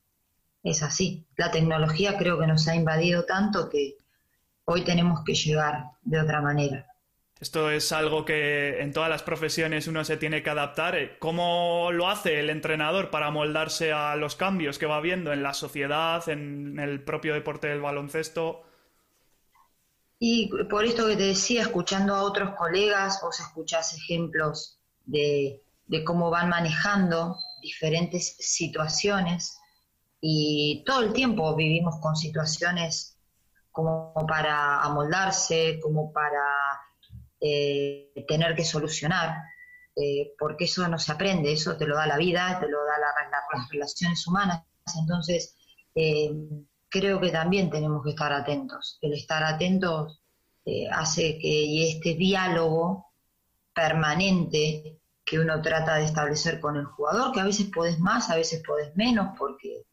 es 0.62 0.82
así. 0.82 1.26
La 1.36 1.50
tecnología 1.50 2.16
creo 2.18 2.38
que 2.38 2.46
nos 2.46 2.68
ha 2.68 2.74
invadido 2.74 3.24
tanto 3.24 3.68
que 3.68 3.96
hoy 4.64 4.84
tenemos 4.84 5.24
que 5.24 5.34
llegar 5.34 5.84
de 6.02 6.20
otra 6.20 6.40
manera. 6.40 6.86
Esto 7.40 7.70
es 7.70 7.90
algo 7.92 8.26
que 8.26 8.82
en 8.82 8.92
todas 8.92 9.08
las 9.08 9.22
profesiones 9.22 9.86
uno 9.86 10.04
se 10.04 10.18
tiene 10.18 10.42
que 10.42 10.50
adaptar. 10.50 11.18
¿Cómo 11.18 11.88
lo 11.90 12.10
hace 12.10 12.38
el 12.38 12.50
entrenador 12.50 13.08
para 13.08 13.30
moldarse 13.30 13.92
a 13.92 14.14
los 14.16 14.36
cambios 14.36 14.78
que 14.78 14.84
va 14.84 15.00
viendo 15.00 15.32
en 15.32 15.42
la 15.42 15.54
sociedad, 15.54 16.28
en 16.28 16.78
el 16.78 17.02
propio 17.02 17.32
deporte 17.32 17.68
del 17.68 17.80
baloncesto? 17.80 18.62
Y 20.22 20.50
por 20.68 20.84
esto 20.84 21.06
que 21.06 21.16
te 21.16 21.22
decía, 21.22 21.62
escuchando 21.62 22.14
a 22.14 22.24
otros 22.24 22.54
colegas, 22.54 23.20
vos 23.22 23.40
escuchás 23.40 23.94
ejemplos 23.94 24.78
de, 25.06 25.62
cómo 26.04 26.28
van 26.28 26.50
manejando 26.50 27.38
diferentes 27.62 28.36
situaciones 28.38 29.58
y 30.20 30.84
todo 30.84 31.00
el 31.04 31.14
tiempo 31.14 31.56
vivimos 31.56 31.98
con 32.02 32.16
situaciones 32.16 33.16
como 33.72 34.12
para 34.28 34.82
amoldarse, 34.82 35.80
como 35.82 36.12
para 36.12 36.44
eh, 37.40 38.12
tener 38.28 38.54
que 38.54 38.64
solucionar, 38.66 39.38
eh, 39.96 40.34
porque 40.38 40.64
eso 40.64 40.86
no 40.86 40.98
se 40.98 41.12
aprende, 41.12 41.50
eso 41.50 41.78
te 41.78 41.86
lo 41.86 41.96
da 41.96 42.06
la 42.06 42.18
vida, 42.18 42.58
te 42.60 42.68
lo 42.68 42.84
da 42.84 42.98
las 43.48 43.70
relaciones 43.70 44.26
humanas. 44.26 44.64
Entonces, 45.00 45.56
eh, 45.94 46.30
creo 46.90 47.20
que 47.20 47.30
también 47.30 47.70
tenemos 47.70 48.02
que 48.04 48.10
estar 48.10 48.32
atentos. 48.32 48.98
El 49.00 49.14
estar 49.14 49.42
atentos 49.44 50.20
eh, 50.64 50.88
hace 50.90 51.38
que 51.38 51.48
y 51.48 51.88
este 51.88 52.14
diálogo 52.14 53.12
permanente 53.72 55.00
que 55.24 55.38
uno 55.38 55.62
trata 55.62 55.94
de 55.96 56.04
establecer 56.04 56.60
con 56.60 56.76
el 56.76 56.86
jugador, 56.86 57.32
que 57.32 57.40
a 57.40 57.44
veces 57.44 57.70
podés 57.72 57.98
más, 58.00 58.30
a 58.30 58.36
veces 58.36 58.62
podés 58.66 58.94
menos, 58.96 59.36
porque 59.38 59.84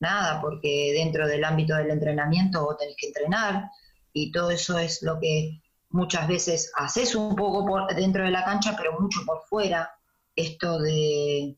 nada, 0.00 0.40
porque 0.40 0.92
dentro 0.94 1.28
del 1.28 1.44
ámbito 1.44 1.76
del 1.76 1.90
entrenamiento 1.90 2.64
vos 2.64 2.76
tenés 2.76 2.96
que 2.98 3.06
entrenar 3.06 3.70
y 4.12 4.32
todo 4.32 4.50
eso 4.50 4.78
es 4.78 5.02
lo 5.02 5.20
que 5.20 5.62
muchas 5.90 6.26
veces 6.26 6.72
haces 6.76 7.14
un 7.14 7.36
poco 7.36 7.64
por 7.64 7.94
dentro 7.94 8.24
de 8.24 8.30
la 8.30 8.44
cancha, 8.44 8.74
pero 8.76 8.98
mucho 9.00 9.20
por 9.24 9.42
fuera. 9.48 9.90
Esto 10.34 10.78
de 10.80 11.56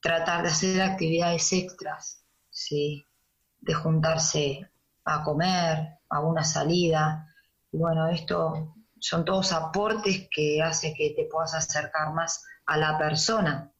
tratar 0.00 0.42
de 0.42 0.48
hacer 0.48 0.80
actividades 0.82 1.52
extras, 1.52 2.24
¿sí? 2.50 3.04
De 3.60 3.74
juntarse 3.74 4.70
a 5.04 5.22
comer, 5.22 5.98
a 6.08 6.20
una 6.20 6.44
salida. 6.44 7.26
Y 7.72 7.78
bueno, 7.78 8.08
esto 8.08 8.74
son 8.98 9.24
todos 9.24 9.52
aportes 9.52 10.28
que 10.30 10.62
hace 10.62 10.94
que 10.94 11.14
te 11.16 11.26
puedas 11.30 11.54
acercar 11.54 12.12
más 12.14 12.44
a 12.66 12.76
la 12.76 12.98
persona. 12.98 13.72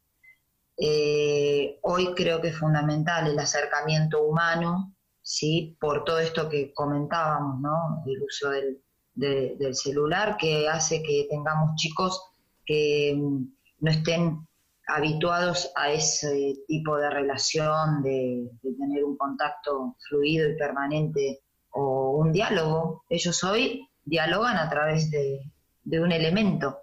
Eh, 0.79 1.79
hoy 1.83 2.15
creo 2.15 2.41
que 2.41 2.49
es 2.49 2.59
fundamental 2.59 3.27
el 3.27 3.39
acercamiento 3.39 4.23
humano, 4.23 4.95
¿sí? 5.23 5.77
por 5.81 6.05
todo 6.05 6.19
esto 6.19 6.49
que 6.49 6.73
comentábamos, 6.75 7.61
¿no? 7.61 8.03
el 8.07 8.23
uso 8.23 8.51
del, 8.51 8.83
del 9.15 9.75
celular, 9.75 10.37
que 10.37 10.69
hace 10.69 11.03
que 11.03 11.27
tengamos 11.31 11.75
chicos 11.77 12.23
que 12.65 13.15
mm, 13.17 13.45
no 13.81 13.91
estén 13.91 14.46
habituados 14.87 15.73
a 15.75 15.91
ese 15.91 16.55
tipo 16.69 16.97
de 16.97 17.11
relación, 17.11 18.03
de, 18.03 18.51
tener 18.63 19.05
un 19.05 19.17
contacto 19.17 19.97
fluido 20.09 20.49
y 20.49 20.57
permanente 20.57 21.43
o 21.71 22.13
un 22.13 22.33
diálogo. 22.33 23.05
Ellos 23.09 23.43
hoy 23.43 23.89
dialogan 24.05 24.57
a 24.57 24.71
través 24.71 25.11
de, 25.11 25.51
un 25.85 26.13
elemento. 26.13 26.83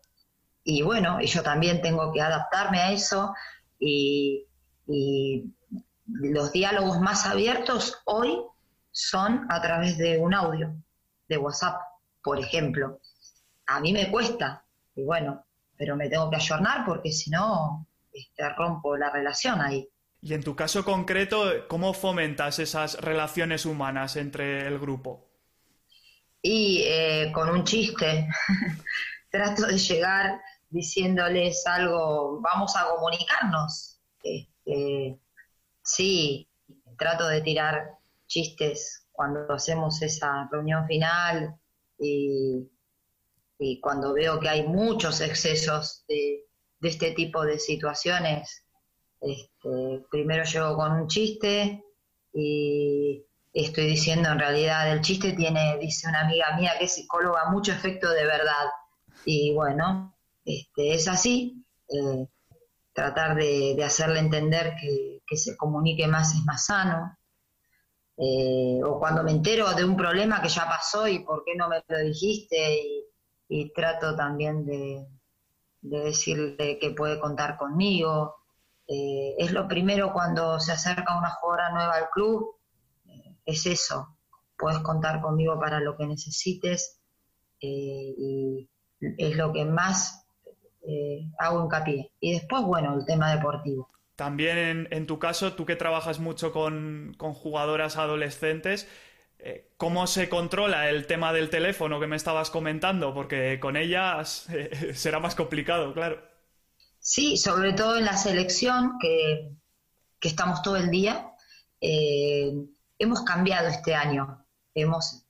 Y 0.63 0.81
bueno, 0.81 1.19
yo 1.21 1.43
también 1.43 1.81
tengo 1.81 2.11
que 2.11 2.21
adaptarme 2.21 2.79
a 2.79 2.91
eso 2.91 3.33
y, 3.79 4.45
los 6.05 6.51
diálogos 6.51 6.99
más 6.99 7.25
abiertos 7.25 8.01
hoy 8.05 8.37
son 8.91 9.47
a 9.49 9.61
través 9.61 9.97
de 9.97 10.19
un 10.19 10.33
audio, 10.33 10.75
de 11.29 11.37
WhatsApp, 11.37 11.79
por 12.21 12.39
ejemplo. 12.39 12.99
A 13.65 13.79
mí 13.79 13.93
me 13.93 14.11
cuesta, 14.11 14.65
y 14.95 15.03
bueno, 15.03 15.45
pero 15.77 15.95
me 15.95 16.09
tengo 16.09 16.29
que 16.29 16.35
ayornar 16.35 16.85
porque 16.85 17.11
si 17.13 17.29
no, 17.29 17.87
este, 18.13 18.49
rompo 18.49 18.95
la 18.95 19.09
relación 19.09 19.59
ahí. 19.61 19.89
Y 20.21 20.33
en 20.33 20.43
tu 20.43 20.55
caso 20.55 20.85
concreto, 20.85 21.67
¿cómo 21.67 21.93
fomentas 21.93 22.59
esas 22.59 22.99
relaciones 23.01 23.65
humanas 23.65 24.15
entre 24.15 24.65
el 24.65 24.79
grupo? 24.79 25.27
Y 26.41 26.83
eh, 26.85 27.31
con 27.33 27.49
un 27.49 27.65
chiste. 27.65 28.27
Trato 29.29 29.65
de 29.65 29.77
llegar 29.77 30.39
diciéndoles 30.69 31.65
algo, 31.67 32.39
vamos 32.39 32.73
a 32.77 32.87
comunicarnos. 32.87 33.99
Este, 34.23 35.19
sí, 35.81 36.47
trato 36.97 37.27
de 37.27 37.41
tirar 37.41 37.97
chistes 38.27 39.07
cuando 39.11 39.51
hacemos 39.51 40.01
esa 40.01 40.47
reunión 40.51 40.87
final 40.87 41.55
y 41.99 42.69
cuando 43.81 44.13
veo 44.13 44.39
que 44.39 44.49
hay 44.49 44.67
muchos 44.67 45.21
excesos 45.21 46.05
de, 46.07 46.45
de 46.83 46.89
este 46.89 47.11
tipo 47.11 47.43
de 47.43 47.59
situaciones. 47.59 48.65
Este, 49.21 50.05
primero 50.11 50.43
llego 50.43 50.75
con 50.75 50.91
un 50.91 51.07
chiste 51.07 51.81
y 52.33 53.25
estoy 53.53 53.85
diciendo 53.85 54.29
en 54.29 54.39
realidad 54.39 54.91
el 54.91 54.99
chiste 54.99 55.31
tiene, 55.31 55.77
dice 55.77 56.09
una 56.09 56.25
amiga 56.25 56.57
mía 56.57 56.73
que 56.77 56.85
es 56.85 56.95
psicóloga, 56.95 57.49
mucho 57.49 57.71
efecto 57.71 58.09
de 58.09 58.25
verdad. 58.25 58.67
Y 59.23 59.53
bueno, 59.53 60.13
este, 60.43 60.93
es 60.93 61.07
así. 61.07 61.65
Eh, 61.87 62.27
tratar 62.91 63.35
de, 63.37 63.81
hacerle 63.81 64.19
entender 64.19 64.75
que, 64.79 65.37
se 65.37 65.55
comunique 65.55 66.05
más 66.05 66.35
es 66.35 66.43
más 66.43 66.65
sano. 66.65 67.17
Eh, 68.17 68.81
o 68.85 68.99
cuando 68.99 69.23
me 69.23 69.31
entero 69.31 69.73
de 69.73 69.85
un 69.85 69.95
problema 69.95 70.41
que 70.41 70.49
ya 70.49 70.65
pasó 70.65 71.07
y 71.07 71.19
por 71.19 71.43
qué 71.45 71.55
no 71.55 71.69
me 71.69 71.81
lo 71.87 71.99
dijiste 71.99 72.77
y 73.47 73.73
trato 73.73 74.15
también 74.15 74.65
de, 74.65 75.07
de 75.83 75.99
decirle 75.99 76.79
que 76.79 76.91
puede 76.91 77.19
contar 77.19 77.57
conmigo. 77.57 78.35
Eh, 78.87 79.35
es 79.37 79.51
lo 79.51 79.67
primero 79.67 80.11
cuando 80.11 80.59
se 80.59 80.71
acerca 80.71 81.17
una 81.17 81.29
jugadora 81.29 81.71
nueva 81.71 81.95
al 81.95 82.09
club, 82.09 82.55
eh, 83.07 83.35
es 83.45 83.65
eso, 83.65 84.17
puedes 84.57 84.79
contar 84.79 85.21
conmigo 85.21 85.59
para 85.59 85.79
lo 85.79 85.95
que 85.95 86.07
necesites 86.07 86.99
eh, 87.61 88.13
y 88.17 88.69
es 89.17 89.35
lo 89.37 89.53
que 89.53 89.65
más 89.65 90.19
hago 91.39 91.63
hincapié. 91.63 92.11
Y 92.19 92.33
después, 92.33 92.63
bueno, 92.63 92.93
el 92.93 93.05
tema 93.05 93.33
deportivo. 93.33 93.89
También 94.17 94.87
en, 94.91 95.07
tu 95.07 95.17
caso, 95.17 95.53
tú 95.53 95.65
que 95.65 95.77
trabajas 95.77 96.19
mucho 96.19 96.51
con, 96.51 97.15
con 97.17 97.33
jugadoras 97.33 97.95
adolescentes, 97.95 98.89
¿Cómo 99.83 100.07
se 100.07 100.29
controla 100.29 100.89
el 100.89 101.07
tema 101.07 101.33
del 101.33 101.49
teléfono 101.49 101.99
que 101.99 102.07
me 102.07 102.15
estabas 102.15 102.49
comentando? 102.49 103.13
Porque 103.13 103.59
con 103.59 103.75
ellas 103.75 104.47
eh, 104.53 104.93
será 104.95 105.19
más 105.19 105.35
complicado, 105.35 105.93
claro. 105.93 106.21
Sí, 106.99 107.35
sobre 107.35 107.73
todo 107.73 107.97
en 107.97 108.05
la 108.05 108.15
selección, 108.15 108.93
que, 109.01 109.51
estamos 110.21 110.61
todo 110.61 110.77
el 110.77 110.89
día. 110.89 111.33
Eh, 111.81 112.53
hemos 112.97 113.23
cambiado 113.23 113.67
este 113.67 113.93
año, 113.93 114.45
hemos 114.73 115.25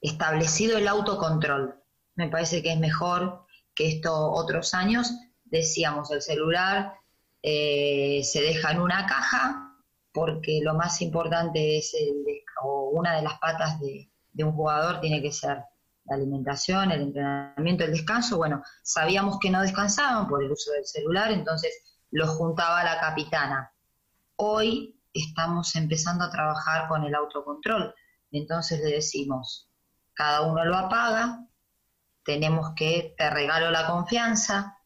establecido 0.00 0.78
el 0.78 0.88
autocontrol. 0.88 1.74
Me 2.14 2.30
parece 2.30 2.62
que 2.62 2.72
es 2.72 2.78
mejor 2.78 3.44
que 3.74 3.88
estos 3.88 4.14
otros 4.14 4.72
años. 4.72 5.12
Decíamos, 5.44 6.10
el 6.12 6.22
celular 6.22 6.94
se 7.42 8.40
deja 8.40 8.70
en 8.70 8.80
una 8.80 9.04
caja 9.04 9.61
porque 10.12 10.60
lo 10.62 10.74
más 10.74 11.00
importante 11.00 11.78
es 11.78 11.94
o 12.62 12.90
una 12.90 13.16
de 13.16 13.22
las 13.22 13.38
patas 13.38 13.80
de, 13.80 14.10
un 14.38 14.52
jugador 14.52 15.00
tiene 15.00 15.22
que 15.22 15.32
ser 15.32 15.64
la 16.04 16.16
alimentación, 16.16 16.90
el 16.90 17.02
entrenamiento, 17.02 17.84
el 17.84 17.92
descanso. 17.92 18.36
Bueno, 18.36 18.62
sabíamos 18.82 19.38
que 19.38 19.50
no 19.50 19.62
descansaban 19.62 20.28
por 20.28 20.42
el 20.42 20.50
uso 20.50 20.72
del 20.72 20.84
celular, 20.84 21.30
entonces 21.30 21.72
los 22.10 22.30
juntaba 22.30 22.84
la 22.84 23.00
capitana. 23.00 23.72
Hoy 24.36 25.00
estamos 25.12 25.74
empezando 25.76 26.24
a 26.24 26.30
trabajar 26.30 26.88
con 26.88 27.04
el 27.04 27.14
autocontrol, 27.14 27.94
entonces 28.30 28.80
le 28.80 28.96
decimos, 28.96 29.70
cada 30.14 30.42
uno 30.42 30.64
lo 30.64 30.76
apaga, 30.76 31.46
tenemos 32.24 32.72
que, 32.74 33.14
te 33.16 33.30
regalo 33.30 33.70
la 33.70 33.86
confianza, 33.86 34.78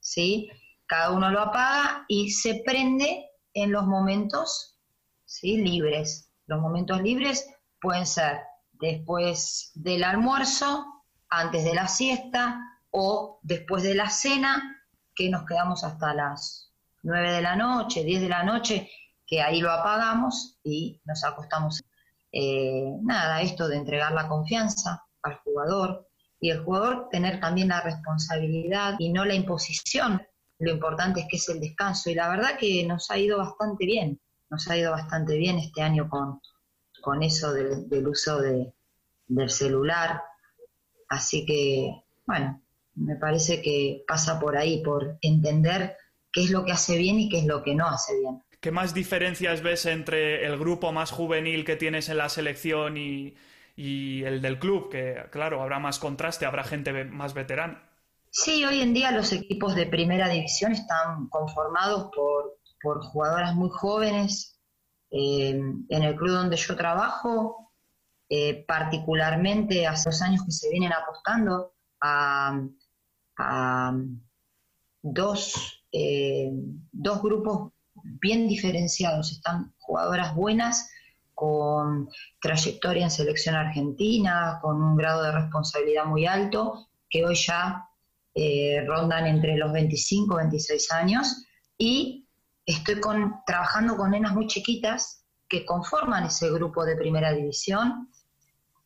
¿sí? 0.00 0.50
Cada 0.86 1.10
uno 1.10 1.30
lo 1.30 1.40
apaga 1.40 2.04
y 2.08 2.30
se 2.30 2.62
prende 2.64 3.31
en 3.54 3.72
los 3.72 3.86
momentos 3.86 4.78
¿sí? 5.24 5.56
libres. 5.56 6.30
Los 6.46 6.60
momentos 6.60 7.00
libres 7.02 7.48
pueden 7.80 8.06
ser 8.06 8.40
después 8.72 9.72
del 9.74 10.04
almuerzo, 10.04 10.86
antes 11.28 11.64
de 11.64 11.74
la 11.74 11.88
siesta 11.88 12.60
o 12.90 13.38
después 13.42 13.82
de 13.82 13.94
la 13.94 14.10
cena, 14.10 14.84
que 15.14 15.30
nos 15.30 15.46
quedamos 15.46 15.84
hasta 15.84 16.14
las 16.14 16.72
9 17.02 17.32
de 17.32 17.42
la 17.42 17.56
noche, 17.56 18.04
10 18.04 18.22
de 18.22 18.28
la 18.28 18.42
noche, 18.42 18.90
que 19.26 19.40
ahí 19.40 19.60
lo 19.60 19.70
apagamos 19.70 20.58
y 20.62 21.00
nos 21.04 21.24
acostamos. 21.24 21.82
Eh, 22.32 22.96
nada, 23.02 23.40
esto 23.42 23.68
de 23.68 23.76
entregar 23.76 24.12
la 24.12 24.28
confianza 24.28 25.04
al 25.22 25.36
jugador 25.38 26.08
y 26.40 26.50
el 26.50 26.64
jugador 26.64 27.08
tener 27.10 27.40
también 27.40 27.68
la 27.68 27.80
responsabilidad 27.80 28.96
y 28.98 29.10
no 29.10 29.24
la 29.24 29.34
imposición 29.34 30.26
lo 30.62 30.70
importante 30.70 31.20
es 31.20 31.26
que 31.28 31.36
es 31.36 31.48
el 31.48 31.60
descanso 31.60 32.08
y 32.08 32.14
la 32.14 32.28
verdad 32.28 32.56
que 32.56 32.84
nos 32.86 33.10
ha 33.10 33.18
ido 33.18 33.38
bastante 33.38 33.84
bien, 33.84 34.20
nos 34.48 34.68
ha 34.68 34.76
ido 34.76 34.92
bastante 34.92 35.36
bien 35.36 35.58
este 35.58 35.82
año 35.82 36.08
con, 36.08 36.40
con 37.00 37.22
eso 37.24 37.52
del, 37.52 38.06
uso 38.06 38.40
de, 38.40 38.72
del 39.26 39.50
celular. 39.50 40.22
Así 41.08 41.44
que, 41.44 41.90
bueno, 42.24 42.62
me 42.94 43.16
parece 43.16 43.60
que 43.60 44.04
pasa 44.06 44.38
por 44.38 44.56
ahí, 44.56 44.82
por 44.84 45.18
entender 45.20 45.96
qué 46.32 46.44
es 46.44 46.50
lo 46.50 46.64
que 46.64 46.72
hace 46.72 46.96
bien 46.96 47.18
y 47.18 47.28
qué 47.28 47.40
es 47.40 47.46
lo 47.46 47.64
que 47.64 47.74
no 47.74 47.88
hace 47.88 48.18
bien. 48.20 48.40
¿Qué 48.60 48.70
más 48.70 48.94
diferencias 48.94 49.62
ves 49.62 49.86
entre 49.86 50.46
el 50.46 50.56
grupo 50.56 50.92
más 50.92 51.10
juvenil 51.10 51.64
que 51.64 51.74
tienes 51.74 52.08
en 52.08 52.18
la 52.18 52.28
selección 52.28 52.96
y, 52.96 53.34
el 53.76 54.40
del 54.40 54.60
club? 54.60 54.88
Que, 54.90 55.24
claro, 55.32 55.60
habrá 55.60 55.80
más 55.80 55.98
contraste, 55.98 56.46
habrá 56.46 56.62
gente 56.62 57.04
más 57.04 57.34
veterana. 57.34 57.91
Sí, 58.34 58.64
hoy 58.64 58.80
en 58.80 58.94
día 58.94 59.10
los 59.10 59.30
equipos 59.32 59.74
de 59.74 59.84
primera 59.84 60.26
división 60.26 60.72
están 60.72 61.28
conformados 61.28 62.10
por, 62.14 63.04
jugadoras 63.04 63.54
muy 63.54 63.68
jóvenes. 63.68 64.58
Eh, 65.10 65.50
en 65.50 66.02
el 66.02 66.16
club 66.16 66.30
donde 66.30 66.56
yo 66.56 66.74
trabajo, 66.74 67.74
eh, 68.30 68.64
particularmente 68.66 69.86
hace 69.86 70.08
dos 70.08 70.22
años 70.22 70.46
que 70.46 70.50
se 70.50 70.70
vienen 70.70 70.94
apostando 70.94 71.74
a, 72.00 72.58
dos, 75.02 75.84
eh, 75.92 76.50
dos 76.90 77.22
grupos 77.22 77.72
bien 78.02 78.48
diferenciados. 78.48 79.30
Están 79.30 79.74
jugadoras 79.78 80.34
buenas 80.34 80.90
con 81.34 82.08
trayectoria 82.40 83.04
en 83.04 83.10
selección 83.10 83.56
argentina, 83.56 84.58
con 84.62 84.82
un 84.82 84.96
grado 84.96 85.22
de 85.22 85.32
responsabilidad 85.32 86.06
muy 86.06 86.24
alto, 86.24 86.88
que 87.10 87.26
hoy 87.26 87.34
ya 87.34 87.90
eh, 88.34 88.84
rondan 88.86 89.26
entre 89.26 89.56
los 89.56 89.72
25 89.72 90.34
y 90.34 90.36
26 90.38 90.92
años. 90.92 91.44
Y 91.76 92.26
estoy 92.64 93.00
con, 93.00 93.40
trabajando 93.46 93.96
con 93.96 94.10
nenas 94.10 94.32
muy 94.32 94.46
chiquitas 94.46 95.24
que 95.48 95.66
conforman 95.66 96.24
ese 96.24 96.50
grupo 96.50 96.84
de 96.84 96.96
primera 96.96 97.32
división, 97.32 98.08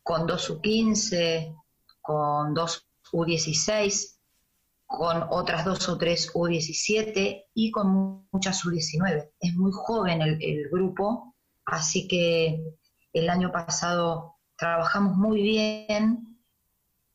con 0.03 0.27
dos 0.27 0.51
U15, 0.51 1.55
con 2.01 2.55
dos 2.55 2.87
U16, 3.13 4.17
con 4.87 5.27
otras 5.31 5.65
dos 5.65 5.89
o 5.89 5.99
tres 5.99 6.33
U17 6.33 7.45
y 7.55 7.71
con 7.71 8.27
muchas 8.31 8.65
U19. 8.65 9.31
Es 9.41 9.55
muy 9.55 9.73
joven 9.73 10.23
el, 10.23 10.69
grupo, 10.71 11.35
así 11.65 12.07
que 12.09 12.61
el 13.13 13.29
año 13.29 13.51
pasado 13.53 14.37
trabajamos 14.57 15.17
muy 15.17 15.43
bien 15.43 16.36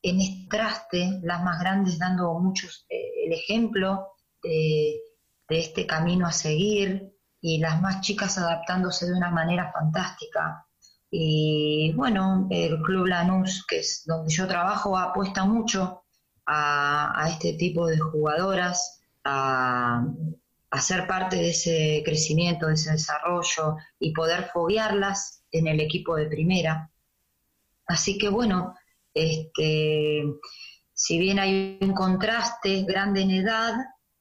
en 0.02 0.20
este 0.20 0.48
traste, 0.50 1.20
las 1.22 1.42
más 1.42 1.60
grandes 1.60 1.98
dando 1.98 2.34
muchos 2.34 2.84
eh, 2.88 3.26
el 3.26 3.32
ejemplo 3.32 4.08
de, 4.42 5.00
este 5.48 5.86
camino 5.86 6.26
a 6.26 6.32
seguir 6.32 7.12
y 7.38 7.58
las 7.58 7.82
más 7.82 8.00
chicas 8.00 8.38
adaptándose 8.38 9.04
de 9.04 9.12
una 9.12 9.30
manera 9.30 9.70
fantástica. 9.70 10.66
Y 11.10 11.92
bueno, 11.94 12.46
el 12.50 12.80
Club 12.80 13.08
Lanús, 13.08 13.66
que 13.66 13.80
es 13.80 14.02
donde 14.06 14.32
yo 14.32 14.48
trabajo, 14.48 14.96
apuesta 14.96 15.44
mucho 15.44 16.04
a, 16.46 17.26
este 17.28 17.52
tipo 17.52 17.86
de 17.86 17.98
jugadoras 17.98 19.02
a, 19.24 20.06
ser 20.80 21.06
parte 21.06 21.36
de 21.36 21.50
ese 21.50 22.02
crecimiento, 22.02 22.68
de 22.68 22.74
ese 22.74 22.92
desarrollo 22.92 23.76
y 23.98 24.14
poder 24.14 24.48
foguearlas 24.54 25.44
en 25.50 25.66
el 25.66 25.80
equipo 25.80 26.16
de 26.16 26.26
primera. 26.26 26.90
Así 27.86 28.16
que 28.16 28.30
bueno, 28.30 28.74
este, 29.14 30.24
si 30.92 31.18
bien 31.18 31.38
hay 31.38 31.78
un 31.80 31.94
contraste 31.94 32.82
grande 32.84 33.22
en 33.22 33.30
edad, 33.30 33.74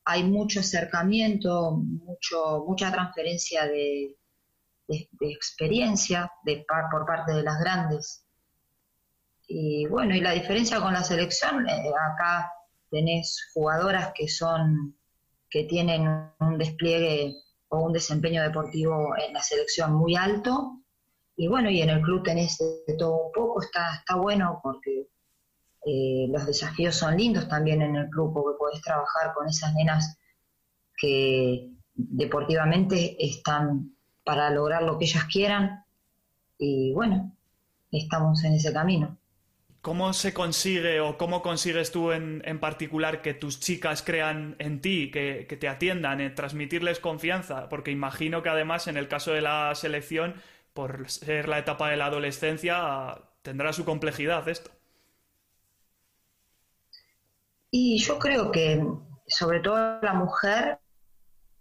hay 0.05 0.23
mucho 0.23 0.61
acercamiento, 0.61 1.71
mucho, 1.71 2.63
mucha 2.67 2.91
transferencia 2.91 3.67
de, 3.67 4.15
experiencia 5.21 6.31
de, 6.43 6.65
por 6.91 7.05
parte 7.05 7.33
de 7.33 7.43
las 7.43 7.59
grandes 7.59 8.25
y 9.53 9.85
bueno, 9.87 10.15
y 10.15 10.21
la 10.21 10.31
diferencia 10.31 10.79
con 10.79 10.93
la 10.93 11.03
selección, 11.03 11.67
eh, 11.67 11.91
acá 12.13 12.49
tenés 12.89 13.49
jugadoras 13.53 14.13
que 14.15 14.29
son, 14.29 14.97
que 15.49 15.65
tienen 15.65 16.07
un 16.39 16.57
despliegue 16.57 17.33
o 17.67 17.79
un 17.79 17.91
desempeño 17.91 18.41
deportivo 18.43 19.13
en 19.17 19.33
la 19.33 19.41
selección 19.43 19.93
muy 19.93 20.15
alto. 20.15 20.77
Y 21.35 21.49
bueno, 21.49 21.69
y 21.69 21.81
en 21.81 21.89
el 21.89 22.01
club 22.01 22.23
tenés 22.23 22.57
de 22.59 22.95
todo 22.97 23.25
un 23.25 23.31
poco, 23.33 23.61
está, 23.61 23.95
está 23.95 24.15
bueno 24.15 24.61
eh, 25.93 26.25
los 26.29 26.45
desafíos 26.45 26.95
son 26.95 27.17
lindos 27.17 27.49
también 27.49 27.81
en 27.81 27.97
el 27.97 28.09
club, 28.09 28.31
porque 28.33 28.57
podés 28.57 28.81
trabajar 28.81 29.33
con 29.33 29.49
esas 29.49 29.73
nenas 29.73 30.17
que 30.95 31.69
deportivamente 31.93 33.17
están 33.19 33.93
para 34.23 34.49
lograr 34.51 34.83
lo 34.83 34.97
que 34.97 35.03
ellas 35.03 35.25
quieran. 35.25 35.83
Y 36.57 36.93
bueno, 36.93 37.35
estamos 37.91 38.41
en 38.45 38.53
ese 38.53 38.71
camino. 38.71 39.17
¿Cómo 39.81 40.13
se 40.13 40.33
consigue 40.33 41.01
o 41.01 41.17
cómo 41.17 41.41
consigues 41.41 41.91
tú 41.91 42.13
en, 42.13 42.59
particular 42.61 43.21
que 43.21 43.33
tus 43.33 43.59
chicas 43.59 44.01
crean 44.01 44.55
en 44.59 44.79
ti, 44.79 45.11
que, 45.11 45.43
te 45.59 45.67
atiendan, 45.67 46.21
en 46.21 46.33
transmitirles 46.33 47.01
confianza? 47.01 47.67
Porque 47.67 47.91
imagino 47.91 48.43
que 48.43 48.49
además 48.49 48.87
en 48.87 48.95
el 48.95 49.09
caso 49.09 49.33
de 49.33 49.41
la 49.41 49.75
selección, 49.75 50.35
por 50.73 51.09
ser 51.09 51.49
la 51.49 51.59
etapa 51.59 51.89
de 51.89 51.97
la 51.97 52.05
adolescencia, 52.05 53.17
tendrá 53.41 53.73
su 53.73 53.83
complejidad 53.83 54.47
esto. 54.47 54.71
Y 57.71 57.97
yo 57.99 58.19
creo 58.19 58.51
que 58.51 58.85
sobre 59.27 59.61
todo 59.61 60.01
la 60.01 60.13
mujer 60.13 60.79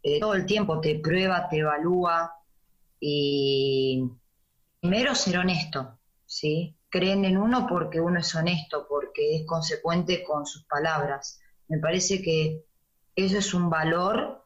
eh, 0.03 0.19
todo 0.19 0.35
el 0.35 0.45
tiempo 0.45 0.81
te 0.81 0.99
prueba, 0.99 1.49
te 1.49 1.59
evalúa 1.59 2.33
y 2.99 4.03
primero 4.81 5.15
ser 5.15 5.39
honesto, 5.39 5.99
¿sí? 6.27 6.77
creen 6.91 7.25
en 7.25 7.39
uno 7.39 7.67
porque 7.69 8.01
uno 8.01 8.19
es 8.19 8.35
honesto, 8.35 8.87
porque 8.89 9.37
es 9.37 9.47
consecuente 9.47 10.23
con 10.25 10.45
sus 10.45 10.65
palabras. 10.65 11.41
Me 11.69 11.79
parece 11.79 12.21
que 12.21 12.65
eso 13.15 13.39
es 13.39 13.55
un 13.55 13.71
valor 13.71 14.43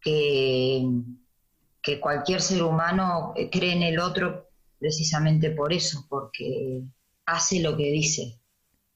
que, 0.00 0.88
que 1.82 2.00
cualquier 2.00 2.40
ser 2.40 2.62
humano 2.62 3.34
cree 3.50 3.72
en 3.72 3.82
el 3.82 3.98
otro 3.98 4.48
precisamente 4.78 5.50
por 5.50 5.72
eso, 5.72 6.06
porque 6.08 6.82
hace 7.26 7.60
lo 7.60 7.76
que 7.76 7.90
dice. 7.90 8.40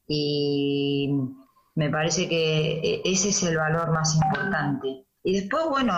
Y 0.06 1.10
me 1.74 1.90
parece 1.90 2.28
que 2.28 2.80
e, 2.80 3.02
ese 3.04 3.30
es 3.30 3.42
el 3.42 3.56
valor 3.56 3.90
más 3.92 4.14
importante. 4.14 5.06
Y 5.22 5.40
después, 5.40 5.64
bueno, 5.68 5.92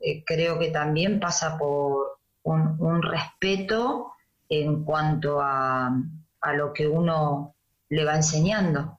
eh, 0.00 0.24
creo 0.24 0.58
que 0.58 0.70
también 0.70 1.20
pasa 1.20 1.56
por 1.58 2.18
un 2.44 3.02
respeto 3.02 4.12
en 4.48 4.84
cuanto 4.84 5.40
a, 5.40 5.94
a 6.40 6.52
lo 6.54 6.72
que 6.72 6.88
uno 6.88 7.54
le 7.88 8.04
va 8.04 8.16
enseñando. 8.16 8.98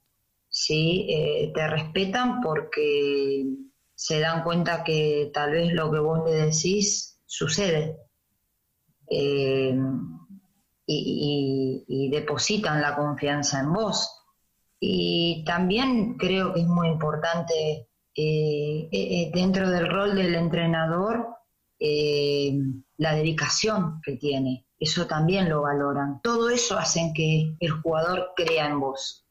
¿sí? 0.53 1.07
Eh, 1.09 1.51
te 1.53 1.67
respetan 1.67 2.41
porque 2.41 3.43
se 3.95 4.19
dan 4.19 4.43
cuenta 4.43 4.83
que 4.83 5.31
tal 5.33 5.51
vez 5.51 5.73
lo 5.73 5.91
que 5.91 5.99
vos 5.99 6.19
le 6.25 6.45
decís 6.45 7.19
sucede. 7.25 7.97
Eh, 9.09 9.77
y, 10.86 12.09
depositan 12.12 12.81
la 12.81 12.95
confianza 12.95 13.62
en 13.62 13.73
vos. 13.73 14.22
Y 14.85 15.43
también 15.45 16.17
creo 16.17 16.53
que 16.53 16.61
es 16.61 16.67
muy 16.67 16.87
importante 16.87 17.87
eh, 18.15 19.31
dentro 19.33 19.69
del 19.69 19.89
rol 19.89 20.15
del 20.15 20.35
entrenador 20.35 21.27
la 21.79 23.13
dedicación 23.13 23.99
que 24.03 24.15
tiene 24.17 24.65
eso 24.83 25.07
también 25.07 25.49
lo 25.49 25.61
valoran. 25.61 26.19
Todo 26.21 26.49
eso 26.49 26.77
hacen 26.77 27.13
que 27.13 27.55
el 27.59 27.71
jugador 27.71 28.33
crea 28.35 28.67
en 28.67 28.81
vos. 28.81 29.25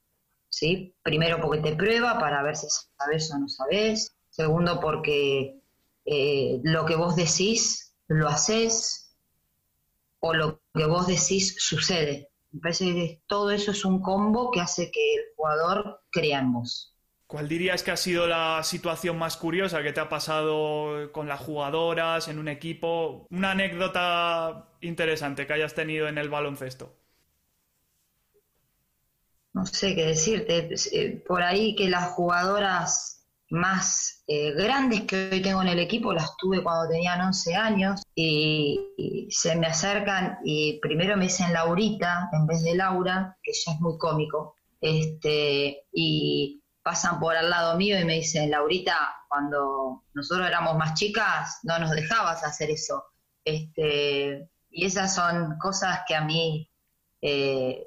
¿sí? 0.49 0.95
Primero 1.03 1.41
porque 1.43 1.61
te 1.61 1.77
prueba 1.77 2.19
para 2.19 2.43
ver 2.43 2.57
si 2.57 2.67
sabes 2.99 3.31
o 3.31 3.39
no 3.39 3.49
sabes. 3.49 4.17
Segundo 4.31 4.81
porque 4.81 5.61
eh, 6.07 6.61
lo 6.63 6.87
que 6.87 6.97
vos 6.97 7.17
decís 7.17 7.95
lo 8.09 8.29
haces 8.29 9.15
o 10.21 10.33
lo 10.33 10.63
que 10.75 10.87
vos 10.87 11.07
decís 11.07 11.55
sucede. 11.59 12.31
Me 12.53 12.61
parece 12.61 12.85
que 12.95 13.23
todo 13.27 13.51
eso 13.51 13.71
es 13.71 13.85
un 13.85 14.01
combo 14.01 14.51
que 14.51 14.61
hace 14.61 14.91
que 14.91 15.15
el 15.15 15.23
jugador 15.37 16.03
crea 16.11 16.41
en 16.41 16.53
vos. 16.53 16.95
¿Cuál 17.27 17.49
dirías 17.49 17.83
que 17.83 17.91
ha 17.91 17.97
sido 17.97 18.27
la 18.27 18.63
situación 18.63 19.17
más 19.19 19.39
curiosa 19.39 19.83
que 19.83 19.95
te 19.95 20.01
ha 20.01 20.09
pasado 20.11 21.11
con 21.13 21.29
las 21.29 21.41
jugadoras, 21.41 22.29
en 22.29 22.39
un 22.39 22.49
equipo? 22.49 23.27
Una 23.31 23.53
anécdota 23.53 24.69
interesante 24.83 25.47
que 25.47 25.55
hayas 25.55 25.75
tenido 25.75 26.09
en 26.09 26.19
el 26.19 26.29
baloncesto. 26.29 26.95
No 29.55 29.65
sé 29.65 29.95
qué 29.95 30.07
decirte. 30.07 30.69
Eh, 30.93 31.25
por 31.27 31.43
ahí 31.43 31.75
que 31.75 31.89
las 31.89 32.11
jugadoras 32.13 33.22
más 33.53 34.25
eh, 34.27 34.53
grandes 34.53 35.03
que 35.03 35.29
hoy 35.31 35.43
tengo 35.43 35.61
en 35.61 35.69
el 35.69 35.79
equipo 35.79 36.15
las 36.15 36.35
tuve 36.39 36.63
cuando 36.63 36.89
tenían 36.89 37.21
11 37.21 37.55
años 37.55 38.03
y, 38.15 39.29
se 39.29 39.57
me 39.57 39.67
acercan 39.67 40.39
y 40.45 40.79
primero 40.81 41.17
me 41.17 41.25
dicen 41.25 41.53
Laurita 41.53 42.31
en 42.33 42.47
vez 42.47 42.63
de 42.63 42.75
Laura, 42.75 43.37
que 43.43 43.53
ya 43.53 43.73
es 43.73 43.81
muy 43.81 43.99
cómico. 43.99 44.57
Este, 44.81 45.85
y 45.93 46.63
pasan 46.83 47.21
por 47.21 47.37
al 47.37 47.51
lado 47.51 47.77
mío 47.77 47.99
y 47.99 48.05
me 48.05 48.15
dicen, 48.15 48.51
Laurita, 48.51 49.15
cuando 49.29 50.03
nosotros 50.15 50.47
éramos 50.49 50.77
más 50.77 50.95
chicas, 50.95 51.61
no 51.63 51.79
nos 51.79 51.91
dejabas 51.91 52.45
hacer 52.45 52.71
eso. 52.71 53.05
Este, 53.45 54.49
y 54.71 54.87
esas 54.87 55.15
son 55.15 55.59
cosas 55.59 56.01
que 56.07 56.15
a 56.15 56.23
mí, 56.23 56.71
eh, 57.21 57.87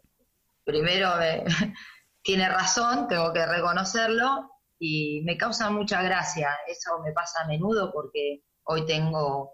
primero, 0.63 1.11
tiene 2.23 2.49
razón, 2.49 3.07
tengo 3.07 3.33
que 3.33 3.45
reconocerlo, 3.45 4.54
y 4.79 5.21
me 5.23 5.37
causa 5.37 5.69
mucha 5.69 6.01
gracia. 6.01 6.49
Eso 6.67 6.99
me 7.03 7.11
pasa 7.11 7.43
a 7.43 7.47
menudo 7.47 7.91
porque 7.93 8.43
hoy 8.63 8.85
tengo 8.85 9.53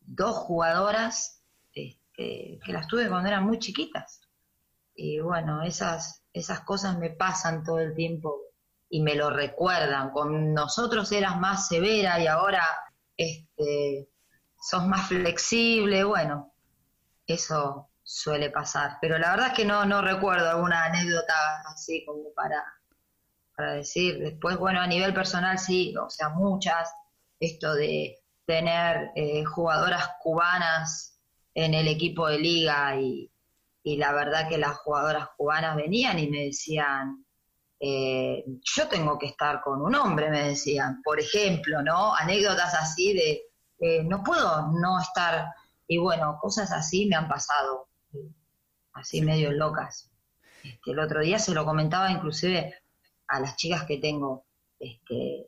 dos 0.00 0.36
jugadoras 0.36 1.42
este, 1.72 2.58
que 2.64 2.72
las 2.72 2.86
tuve 2.86 3.08
cuando 3.08 3.28
eran 3.28 3.44
muy 3.44 3.58
chiquitas. 3.58 4.20
Y 4.94 5.20
bueno, 5.20 5.62
esas, 5.62 6.22
esas 6.32 6.60
cosas 6.60 6.98
me 6.98 7.10
pasan 7.10 7.64
todo 7.64 7.80
el 7.80 7.94
tiempo 7.94 8.40
y 8.88 9.02
me 9.02 9.14
lo 9.14 9.30
recuerdan. 9.30 10.10
Con 10.10 10.54
nosotros 10.54 11.10
eras 11.12 11.38
más 11.40 11.68
severa 11.68 12.20
y 12.20 12.26
ahora 12.26 12.64
este, 13.16 14.08
sos 14.60 14.86
más 14.86 15.08
flexible. 15.08 16.04
Bueno, 16.04 16.54
eso 17.26 17.90
suele 18.02 18.50
pasar. 18.50 18.98
Pero 19.00 19.18
la 19.18 19.30
verdad 19.30 19.48
es 19.48 19.54
que 19.54 19.64
no, 19.64 19.84
no 19.84 20.02
recuerdo 20.02 20.48
alguna 20.48 20.84
anécdota 20.84 21.62
así 21.66 22.04
como 22.04 22.32
para, 22.34 22.62
para 23.56 23.74
decir. 23.74 24.18
Después, 24.18 24.56
bueno, 24.58 24.80
a 24.80 24.86
nivel 24.86 25.14
personal 25.14 25.58
sí, 25.58 25.94
o 25.96 26.10
sea, 26.10 26.30
muchas. 26.30 26.92
Esto 27.40 27.74
de 27.74 28.18
tener 28.46 29.10
eh, 29.14 29.44
jugadoras 29.44 30.10
cubanas 30.22 31.18
en 31.54 31.74
el 31.74 31.88
equipo 31.88 32.28
de 32.28 32.38
liga 32.38 32.96
y, 32.96 33.30
y, 33.82 33.96
la 33.96 34.12
verdad 34.12 34.48
que 34.48 34.58
las 34.58 34.76
jugadoras 34.78 35.28
cubanas 35.36 35.76
venían 35.76 36.18
y 36.18 36.28
me 36.28 36.44
decían, 36.44 37.24
eh, 37.80 38.44
yo 38.62 38.88
tengo 38.88 39.18
que 39.18 39.26
estar 39.26 39.60
con 39.60 39.82
un 39.82 39.94
hombre, 39.94 40.30
me 40.30 40.48
decían, 40.48 41.02
por 41.02 41.20
ejemplo, 41.20 41.82
¿no? 41.82 42.14
Anécdotas 42.14 42.74
así 42.74 43.12
de, 43.12 43.42
no 44.04 44.22
puedo 44.22 44.68
no 44.72 44.98
estar, 44.98 45.48
y 45.86 45.98
bueno, 45.98 46.38
cosas 46.40 46.72
así 46.72 47.06
me 47.06 47.16
han 47.16 47.28
pasado, 47.28 47.88
así 48.94 49.20
medio 49.20 49.52
locas. 49.52 50.10
Este, 50.62 50.92
el 50.92 50.98
otro 50.98 51.20
día 51.20 51.38
se 51.38 51.52
lo 51.52 51.64
comentaba 51.64 52.10
inclusive 52.10 52.74
a 53.28 53.40
las 53.40 53.56
chicas 53.56 53.84
que 53.84 53.98
tengo 53.98 54.44
este, 54.78 55.46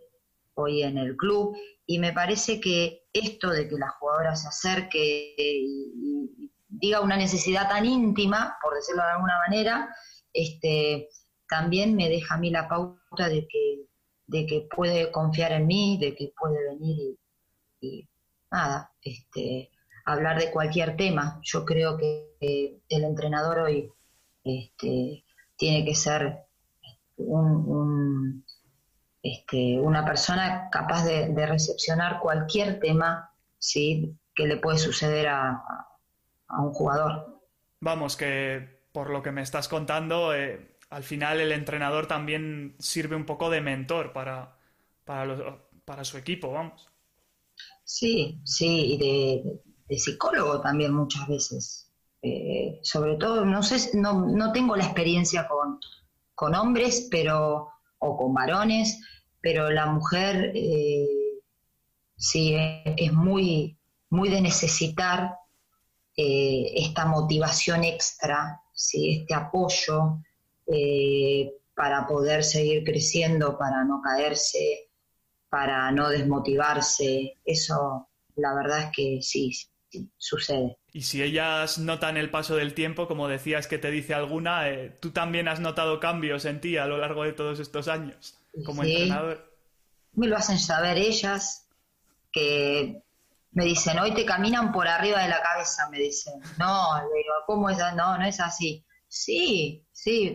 hoy 0.54 0.82
en 0.82 0.98
el 0.98 1.16
club 1.16 1.56
y 1.86 1.98
me 1.98 2.12
parece 2.12 2.60
que 2.60 3.04
esto 3.12 3.50
de 3.50 3.68
que 3.68 3.76
la 3.76 3.90
jugadora 3.90 4.34
se 4.34 4.48
acerque 4.48 5.34
y, 5.38 6.50
diga 6.68 7.00
una 7.00 7.16
necesidad 7.16 7.68
tan 7.68 7.86
íntima, 7.86 8.58
por 8.60 8.74
decirlo 8.74 9.02
de 9.02 9.12
alguna 9.12 9.38
manera, 9.48 9.94
este, 10.32 11.08
también 11.48 11.96
me 11.96 12.10
deja 12.10 12.34
a 12.34 12.38
mí 12.38 12.50
la 12.50 12.68
pauta 12.68 13.28
de 13.28 13.46
que, 13.48 13.86
de 14.26 14.46
que 14.46 14.68
puede 14.74 15.10
confiar 15.10 15.52
en 15.52 15.66
mí, 15.66 15.96
de 15.98 16.14
que 16.14 16.34
puede 16.38 16.62
venir 16.74 17.16
y, 17.80 18.08
nada, 18.50 18.92
este, 19.00 19.70
hablar 20.04 20.38
de 20.38 20.50
cualquier 20.50 20.96
tema. 20.96 21.40
Yo 21.42 21.64
creo 21.64 21.96
que 21.96 22.36
el 22.40 23.04
entrenador 23.04 23.60
hoy 23.60 23.90
este, 24.44 25.24
tiene 25.56 25.84
que 25.84 25.94
ser 25.94 26.45
un 27.16 28.44
este, 29.26 29.80
una 29.80 30.04
persona 30.04 30.68
capaz 30.70 31.04
de, 31.04 31.46
recepcionar 31.46 32.20
cualquier 32.20 32.78
tema 32.78 33.32
¿sí? 33.58 34.16
que 34.32 34.46
le 34.46 34.58
puede 34.58 34.78
suceder 34.78 35.26
a, 35.26 35.64
un 36.48 36.72
jugador. 36.72 37.42
Vamos, 37.80 38.16
que 38.16 38.84
por 38.92 39.10
lo 39.10 39.22
que 39.22 39.32
me 39.32 39.42
estás 39.42 39.66
contando, 39.66 40.32
eh, 40.32 40.78
al 40.90 41.02
final 41.02 41.40
el 41.40 41.50
entrenador 41.50 42.06
también 42.06 42.76
sirve 42.78 43.16
un 43.16 43.26
poco 43.26 43.50
de 43.50 43.60
mentor 43.60 44.12
para, 44.12 44.56
para, 45.04 46.04
su 46.04 46.18
equipo, 46.18 46.52
vamos. 46.52 46.88
Sí, 47.82 48.40
sí, 48.44 48.94
y 48.94 48.98
de, 49.88 49.98
psicólogo 49.98 50.60
también 50.60 50.94
muchas 50.94 51.26
veces. 51.26 51.92
Eh, 52.22 52.78
sobre 52.82 53.16
todo, 53.16 53.44
no 53.44 53.62
sé, 53.64 53.98
no, 53.98 54.24
no 54.24 54.52
tengo 54.52 54.76
la 54.76 54.84
experiencia 54.84 55.48
con, 55.48 55.80
con 56.36 56.54
hombres, 56.54 57.08
pero 57.10 57.70
o 57.98 58.16
con 58.16 58.32
varones, 58.32 59.00
pero 59.40 59.70
la 59.70 59.86
mujer 59.86 60.52
eh, 60.54 61.08
sí 62.16 62.54
es 62.54 63.12
muy, 63.12 63.76
muy 64.10 64.28
de 64.28 64.40
necesitar 64.40 65.34
eh, 66.16 66.72
esta 66.76 67.06
motivación 67.06 67.84
extra, 67.84 68.60
¿sí? 68.72 69.20
este 69.20 69.34
apoyo 69.34 70.18
eh, 70.66 71.52
para 71.74 72.06
poder 72.06 72.44
seguir 72.44 72.84
creciendo, 72.84 73.58
para 73.58 73.84
no 73.84 74.00
caerse, 74.02 74.90
para 75.48 75.90
no 75.90 76.10
desmotivarse. 76.10 77.38
Eso, 77.44 78.08
la 78.36 78.54
verdad 78.54 78.84
es 78.84 78.90
que 78.94 79.18
sí, 79.22 79.52
sí 79.96 80.10
sucede. 80.16 80.78
Y 80.92 81.02
si 81.02 81.22
ellas 81.22 81.78
notan 81.78 82.16
el 82.16 82.30
paso 82.30 82.56
del 82.56 82.74
tiempo, 82.74 83.06
como 83.06 83.28
decías 83.28 83.66
que 83.66 83.78
te 83.78 83.90
dice 83.90 84.14
alguna, 84.14 84.64
¿tú 85.00 85.10
también 85.10 85.48
has 85.48 85.60
notado 85.60 86.00
cambios 86.00 86.44
en 86.44 86.60
ti 86.60 86.76
a 86.76 86.86
lo 86.86 86.98
largo 86.98 87.24
de 87.24 87.32
todos 87.32 87.60
estos 87.60 87.88
años? 87.88 88.38
como 88.64 88.82
entrenador. 88.82 89.52
Me 90.14 90.28
lo 90.28 90.36
hacen 90.36 90.58
saber 90.58 90.96
ellas, 90.96 91.68
que 92.32 93.02
me 93.52 93.64
dicen, 93.64 93.98
hoy 93.98 94.14
te 94.14 94.24
caminan 94.24 94.72
por 94.72 94.88
arriba 94.88 95.22
de 95.22 95.28
la 95.28 95.42
cabeza, 95.42 95.88
me 95.90 95.98
dicen. 95.98 96.34
No, 96.58 96.94
digo, 97.14 97.34
¿cómo 97.46 97.70
es? 97.70 97.78
No, 97.94 98.16
no 98.16 98.24
es 98.24 98.40
así. 98.40 98.84
Sí, 99.08 99.86
sí, 99.92 100.34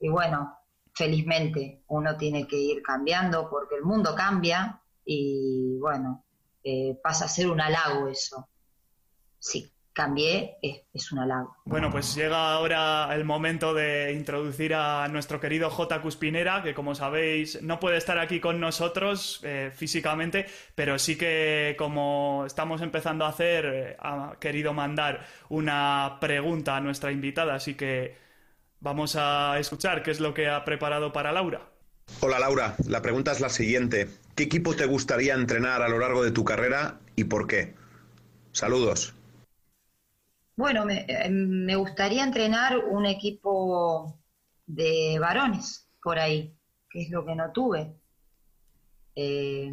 y 0.00 0.08
bueno, 0.08 0.56
felizmente 0.94 1.82
uno 1.88 2.16
tiene 2.16 2.46
que 2.46 2.56
ir 2.56 2.82
cambiando 2.82 3.48
porque 3.48 3.76
el 3.76 3.82
mundo 3.82 4.14
cambia 4.14 4.80
y 5.04 5.78
bueno, 5.78 6.24
eh, 6.62 6.98
pasa 7.02 7.24
a 7.24 7.28
ser 7.28 7.50
un 7.50 7.60
halago 7.60 8.08
eso. 8.08 8.48
Sí 9.40 9.72
cambié 9.92 10.56
es, 10.62 11.12
un 11.12 11.18
halago. 11.18 11.56
Bueno, 11.64 11.90
pues 11.90 12.14
llega 12.14 12.52
ahora 12.52 13.14
el 13.14 13.24
momento 13.24 13.74
de 13.74 14.12
introducir 14.12 14.74
a 14.74 15.06
nuestro 15.08 15.40
querido 15.40 15.68
J. 15.68 16.00
Cuspinera, 16.00 16.62
que 16.62 16.74
como 16.74 16.94
sabéis 16.94 17.60
no 17.62 17.80
puede 17.80 17.98
estar 17.98 18.18
aquí 18.18 18.40
con 18.40 18.60
nosotros 18.60 19.40
eh, 19.42 19.70
físicamente, 19.74 20.46
pero 20.74 20.98
sí 20.98 21.16
que 21.16 21.74
como 21.78 22.44
estamos 22.46 22.80
empezando 22.82 23.24
a 23.24 23.28
hacer, 23.28 23.64
eh, 23.66 23.96
ha 23.98 24.36
querido 24.40 24.72
mandar 24.72 25.26
una 25.48 26.18
pregunta 26.20 26.76
a 26.76 26.80
nuestra 26.80 27.12
invitada, 27.12 27.54
así 27.54 27.74
que 27.74 28.16
vamos 28.80 29.16
a 29.16 29.58
escuchar 29.58 30.02
qué 30.02 30.12
es 30.12 30.20
lo 30.20 30.32
que 30.32 30.48
ha 30.48 30.64
preparado 30.64 31.12
para 31.12 31.32
Laura. 31.32 31.68
Hola 32.20 32.38
Laura, 32.38 32.74
la 32.86 33.02
pregunta 33.02 33.32
es 33.32 33.40
la 33.40 33.50
siguiente. 33.50 34.08
¿Qué 34.34 34.44
equipo 34.44 34.74
te 34.74 34.86
gustaría 34.86 35.34
entrenar 35.34 35.82
a 35.82 35.88
lo 35.88 35.98
largo 35.98 36.24
de 36.24 36.30
tu 36.30 36.44
carrera 36.44 36.98
y 37.16 37.24
por 37.24 37.46
qué? 37.46 37.74
Saludos. 38.52 39.14
Bueno, 40.60 40.84
eh, 40.90 41.30
me, 41.30 41.74
gustaría 41.74 42.22
entrenar 42.22 42.76
un 42.76 43.06
equipo 43.06 44.20
de 44.66 45.18
varones 45.18 45.88
por 46.02 46.18
ahí, 46.18 46.54
que 46.90 47.00
es 47.00 47.08
lo 47.08 47.24
que 47.24 47.34
no 47.34 47.50
tuve. 47.50 47.94
Eh, 49.16 49.72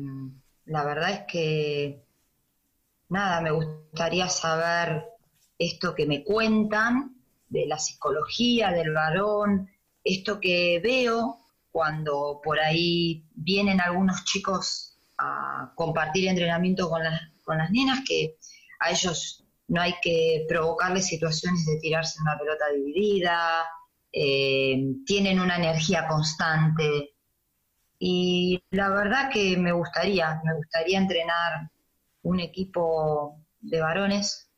la 0.64 0.86
verdad 0.86 1.12
es 1.12 1.20
que, 1.28 2.06
nada, 3.10 3.42
me 3.42 3.52
gustaría 3.52 4.30
saber 4.30 5.04
esto 5.60 5.94
que 5.94 6.06
me 6.06 6.24
cuentan 6.24 7.18
de 7.50 7.66
la 7.66 7.80
psicología 7.80 8.72
del 8.72 8.94
varón, 8.94 9.70
esto 10.06 10.40
que 10.40 10.80
veo 10.82 11.38
cuando 11.70 12.40
por 12.42 12.62
ahí 12.62 13.26
vienen 13.36 13.82
algunos 13.82 14.24
chicos 14.24 14.98
a 15.18 15.74
compartir 15.76 16.30
entrenamiento 16.30 16.90
con 16.90 17.04
las, 17.04 17.24
con 17.44 17.58
las 17.58 17.72
nenas, 17.72 18.06
que 18.08 18.38
a 18.80 18.92
ellos 18.92 19.44
no 19.68 19.82
hay 19.82 19.96
que 20.02 20.46
provocarle 20.48 21.02
situaciones 21.02 21.66
de 21.66 21.80
tirarse 21.80 22.22
una 22.22 22.38
pelota 22.38 22.66
dividida, 22.74 23.68
eh, 24.12 24.82
tienen 25.06 25.40
una 25.40 25.58
energía 25.58 26.08
constante. 26.08 27.16
Y 28.00 28.64
la 28.72 28.90
verdad 28.90 29.30
que 29.32 29.58
me 29.58 29.72
gustaría, 29.72 30.42
me 30.44 30.56
gustaría 30.56 30.98
entrenar 30.98 31.70
un 32.24 32.40
equipo 32.40 33.44
de 33.60 33.82
varones 33.82 34.50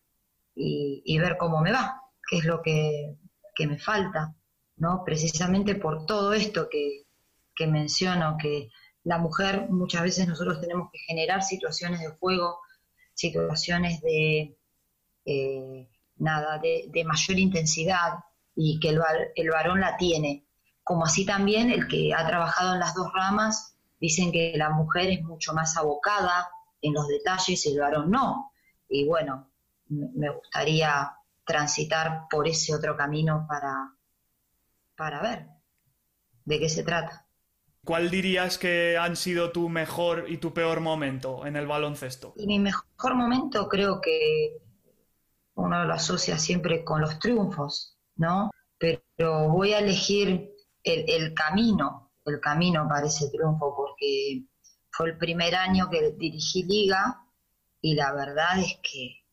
y, 0.56 1.18
ver 1.18 1.38
cómo 1.38 1.62
me 1.62 1.72
va, 1.72 2.02
qué 2.30 2.40
es 2.40 2.46
lo 2.46 2.62
que, 2.62 3.16
me 3.60 3.78
falta, 3.78 4.34
¿no? 4.78 5.04
Precisamente 5.04 5.76
por 5.76 6.06
todo 6.06 6.34
esto 6.34 6.70
que, 6.70 7.04
que 7.54 7.68
menciono, 7.68 8.38
que 8.42 8.70
la 9.04 9.18
mujer 9.18 9.68
muchas 9.70 10.04
veces 10.04 10.28
nosotros 10.30 10.62
tenemos 10.62 10.90
que 10.92 11.00
generar 11.00 11.44
situaciones 11.44 12.00
de 12.00 12.10
juego, 12.10 12.60
situaciones 13.14 14.00
de, 14.02 14.59
eh, 15.30 15.90
nada, 16.18 16.58
de, 16.58 17.04
mayor 17.06 17.38
intensidad 17.38 18.20
y 18.56 18.80
que 18.80 18.90
el, 18.90 19.00
el 19.36 19.50
varón 19.50 19.80
la 19.80 19.96
tiene. 19.98 20.46
Como 20.84 21.06
así 21.06 21.26
también 21.26 21.70
el 21.70 21.88
que 21.88 22.14
ha 22.14 22.26
trabajado 22.26 22.74
en 22.74 22.80
las 22.80 22.96
dos 22.96 23.12
ramas, 23.14 23.76
dicen 24.00 24.32
que 24.32 24.54
la 24.56 24.72
mujer 24.72 25.10
es 25.10 25.22
mucho 25.22 25.54
más 25.54 25.78
abocada 25.78 26.50
en 26.82 26.94
los 26.94 27.08
detalles 27.08 27.66
y 27.66 27.74
el 27.74 27.80
varón 27.80 28.10
no. 28.10 28.54
Y 28.88 29.06
bueno, 29.08 29.52
me 29.90 30.30
gustaría 30.30 31.12
transitar 31.46 32.24
por 32.30 32.48
ese 32.48 32.74
otro 32.74 32.96
camino 32.96 33.46
para, 33.48 33.94
para 34.96 35.22
ver 35.22 35.48
de 36.46 36.60
qué 36.60 36.70
se 36.70 36.84
trata. 36.84 37.26
¿Cuál 37.86 38.10
dirías 38.10 38.58
que 38.58 38.98
han 38.98 39.16
sido 39.16 39.52
tu 39.52 39.70
mejor 39.70 40.26
y 40.28 40.38
tu 40.38 40.54
peor 40.54 40.80
momento 40.80 41.46
en 41.46 41.56
el 41.56 41.66
baloncesto? 41.66 42.34
Y 42.36 42.46
mi 42.46 42.60
mejor 42.60 43.16
momento 43.16 43.68
creo 43.68 44.02
que 44.02 44.58
uno 45.60 45.86
lo 45.86 45.94
asocia 45.94 46.38
siempre 46.38 46.84
con 46.84 47.02
los 47.02 47.20
triunfos, 47.20 47.98
¿no? 48.16 48.52
Pero 48.78 49.50
voy 49.50 49.74
a 49.74 49.80
elegir 49.80 50.52
el, 50.84 51.34
camino, 51.34 52.12
el 52.26 52.40
camino 52.40 52.88
para 52.88 53.08
ese 53.08 53.30
triunfo, 53.30 53.76
porque 53.76 54.44
fue 54.92 55.10
el 55.10 55.18
primer 55.18 55.56
año 55.56 55.90
que 55.90 56.12
dirigí 56.12 56.64
liga 56.64 57.22
y 57.82 57.96
la 57.96 58.14
verdad 58.14 58.60
es 58.60 58.80
que 58.82 59.24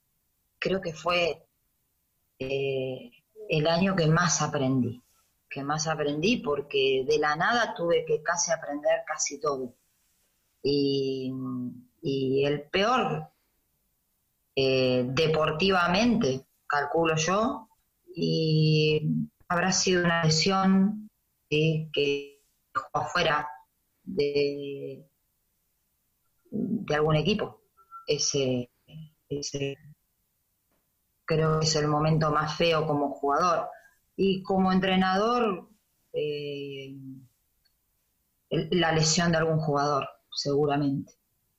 creo 0.59 0.81
que 0.81 0.93
fue 0.93 1.47
eh, 2.39 3.11
el 3.49 3.67
año 3.67 3.95
que 3.95 4.07
más 4.07 4.43
aprendí, 4.43 5.03
que 5.49 5.63
más 5.63 5.87
aprendí 5.87 6.39
porque 6.39 7.05
de 7.07 7.19
la 7.19 7.37
nada 7.37 7.75
tuve 7.75 8.05
que 8.05 8.23
casi 8.23 8.51
aprender 8.53 9.01
casi 9.07 9.41
todo. 9.41 9.75
Y, 10.63 11.33
el 12.45 12.63
peor, 12.71 13.29
eh, 14.57 15.05
deportivamente, 15.09 16.47
calculo 16.67 17.15
yo, 17.17 17.69
y 18.15 19.03
habrá 19.49 19.71
sido 19.71 20.03
una 20.05 20.25
lesión 20.25 21.11
que 21.49 22.41
dejó 22.75 22.89
afuera 22.95 23.49
de, 24.03 25.07
algún 26.89 27.17
equipo. 27.17 27.61
Ese, 28.07 28.71
ese 29.29 29.77
creo 31.27 31.61
que 31.61 31.67
es 31.67 31.77
el 31.77 31.89
momento 31.89 32.31
más 32.31 32.57
feo 32.57 32.87
como 32.87 33.11
jugador. 33.11 33.69
Y 34.17 34.43
como 34.43 34.73
entrenador, 34.73 35.69
eh, 36.15 36.95
la 38.49 38.93
lesión 38.93 39.33
de 39.33 39.39
algún 39.39 39.59
jugador, 39.59 40.09
seguramente. 40.31 41.13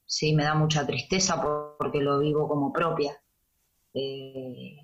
Sí, 0.08 0.34
me 0.34 0.46
da 0.46 0.56
mucha 0.56 0.88
tristeza 0.88 1.42
porque 1.78 2.00
lo 2.00 2.20
vivo 2.20 2.48
como 2.48 2.72
propia, 2.72 3.22
eh, 3.94 4.78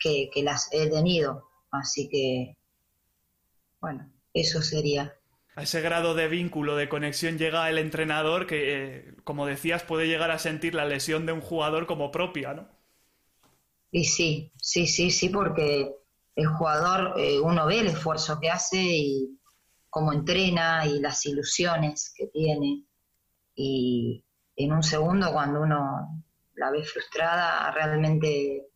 que, 0.00 0.30
que 0.32 0.42
las 0.42 0.72
he 0.72 0.88
tenido. 0.88 1.50
Así 1.70 2.08
que, 2.08 2.56
bueno, 3.80 4.10
eso 4.32 4.62
sería. 4.62 5.14
A 5.54 5.64
ese 5.64 5.82
grado 5.82 6.14
de 6.14 6.28
vínculo, 6.28 6.76
de 6.76 6.88
conexión 6.88 7.36
llega 7.36 7.68
el 7.68 7.76
entrenador 7.76 8.46
que, 8.46 8.56
eh, 8.72 9.14
como 9.24 9.44
decías, 9.44 9.82
puede 9.82 10.06
llegar 10.06 10.30
a 10.30 10.38
sentir 10.38 10.74
la 10.74 10.86
lesión 10.86 11.26
de 11.26 11.32
un 11.32 11.42
jugador 11.42 11.86
como 11.86 12.10
propia, 12.10 12.54
¿no? 12.54 12.68
Y 13.90 14.04
sí, 14.04 14.50
sí, 14.56 14.86
sí, 14.86 15.10
sí, 15.10 15.28
porque 15.28 15.94
el 16.34 16.46
jugador, 16.46 17.20
eh, 17.20 17.38
uno 17.38 17.66
ve 17.66 17.80
el 17.80 17.88
esfuerzo 17.88 18.40
que 18.40 18.48
hace 18.48 18.78
y 18.80 19.38
cómo 19.90 20.14
entrena 20.14 20.86
y 20.86 20.98
las 20.98 21.26
ilusiones 21.26 22.14
que 22.16 22.28
tiene. 22.28 22.86
Y 23.54 24.24
en 24.56 24.72
un 24.72 24.82
segundo, 24.82 25.32
cuando 25.32 25.62
uno 25.62 26.24
la 26.54 26.70
ve 26.70 26.84
frustrada, 26.84 27.70
realmente 27.70 28.68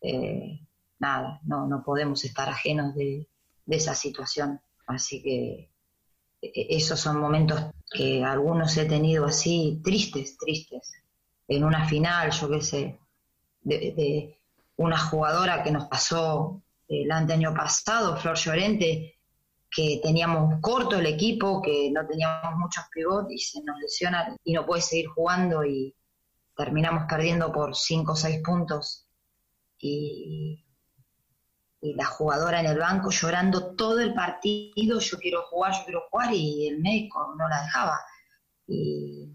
eh, 0.00 0.60
nada, 0.98 1.40
no, 1.44 1.66
no 1.66 1.82
podemos 1.82 2.24
estar 2.24 2.48
ajenos 2.48 2.94
de, 2.94 3.28
de 3.64 3.76
esa 3.76 3.94
situación. 3.94 4.60
Así 4.86 5.22
que 5.22 5.70
e, 6.42 6.46
e, 6.46 6.76
esos 6.76 7.00
son 7.00 7.18
momentos 7.20 7.60
que 7.90 8.24
algunos 8.24 8.76
he 8.76 8.86
tenido 8.86 9.26
así 9.26 9.80
tristes, 9.82 10.36
tristes. 10.38 10.92
En 11.48 11.64
una 11.64 11.86
final, 11.88 12.30
yo 12.30 12.48
qué 12.50 12.60
sé, 12.60 12.98
de, 13.62 14.38
una 14.76 14.98
jugadora 14.98 15.62
que 15.62 15.72
nos 15.72 15.86
pasó 15.88 16.62
el 16.88 17.10
año 17.10 17.54
pasado, 17.54 18.16
Flor 18.16 18.36
Llorente, 18.36 19.15
que 19.76 20.00
teníamos 20.02 20.58
corto 20.62 20.96
el 20.96 21.04
equipo, 21.06 21.60
que 21.60 21.90
no 21.92 22.06
teníamos 22.06 22.56
muchos 22.56 22.84
pivots 22.90 23.30
y 23.30 23.38
se 23.38 23.62
nos 23.62 23.78
lesiona 23.78 24.34
y 24.42 24.54
no 24.54 24.64
puede 24.64 24.80
seguir 24.80 25.08
jugando 25.08 25.64
y 25.64 25.94
terminamos 26.56 27.04
perdiendo 27.06 27.52
por 27.52 27.76
5 27.76 28.12
o 28.12 28.16
6 28.16 28.40
puntos. 28.42 29.06
Y 29.78 30.66
y 31.86 31.94
la 31.94 32.06
jugadora 32.06 32.60
en 32.60 32.66
el 32.66 32.78
banco 32.78 33.10
llorando 33.10 33.74
todo 33.76 34.00
el 34.00 34.14
partido, 34.14 34.98
yo 34.98 35.18
quiero 35.18 35.42
jugar, 35.42 35.72
yo 35.72 35.84
quiero 35.84 36.02
jugar, 36.10 36.32
y 36.32 36.68
el 36.68 36.80
médico 36.80 37.34
no 37.36 37.48
la 37.48 37.62
dejaba. 37.62 38.00
Y 38.66 39.30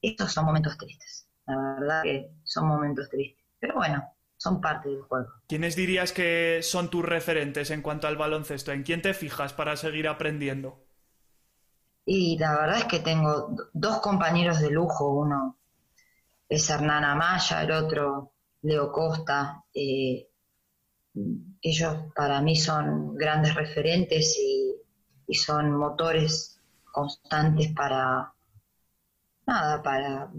estos 0.00 0.32
son 0.32 0.44
momentos 0.44 0.76
tristes, 0.76 1.28
la 1.46 1.56
verdad 1.56 2.02
que 2.02 2.30
son 2.44 2.68
momentos 2.68 3.08
tristes. 3.08 3.44
Pero 3.58 3.74
bueno, 3.74 4.04
son 4.40 4.58
parte 4.58 4.88
del 4.88 5.02
juego. 5.02 5.28
¿Quiénes 5.46 5.76
dirías 5.76 6.12
que 6.12 6.60
son 6.62 6.88
tus 6.88 7.04
referentes 7.04 7.70
en 7.70 7.82
cuanto 7.82 8.06
al 8.06 8.16
baloncesto? 8.16 8.72
¿En 8.72 8.84
quién 8.84 9.02
te 9.02 9.12
fijas 9.12 9.52
para 9.52 9.76
seguir 9.76 10.08
aprendiendo? 10.08 10.82
Y 12.06 12.38
la 12.38 12.58
verdad 12.58 12.78
es 12.78 12.84
que 12.86 13.00
tengo 13.00 13.54
dos 13.74 14.00
compañeros 14.00 14.60
de 14.60 14.70
lujo, 14.70 15.08
uno 15.08 15.58
es 16.48 16.70
Hernán 16.70 17.04
Amaya, 17.04 17.62
el 17.62 17.70
otro 17.70 18.32
Leo 18.62 18.90
Costa. 18.90 19.62
Eh, 19.74 20.26
ellos 21.60 21.96
para 22.16 22.40
mí 22.40 22.56
son 22.56 23.14
grandes 23.16 23.54
referentes 23.54 24.38
y, 24.38 24.68
son 25.32 25.76
motores 25.76 26.60
constantes 26.90 27.72
para, 27.72 28.34
nada, 29.46 29.80
para, 29.80 30.32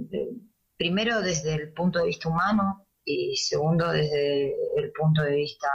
primero 0.76 1.22
desde 1.22 1.54
el 1.54 1.72
punto 1.72 2.00
de 2.00 2.08
vista 2.08 2.28
humano 2.28 2.86
y 3.06 3.36
segundo 3.36 3.92
desde 3.92 4.56
el 4.80 4.92
punto 4.92 5.24
de 5.24 5.36
vista 5.36 5.68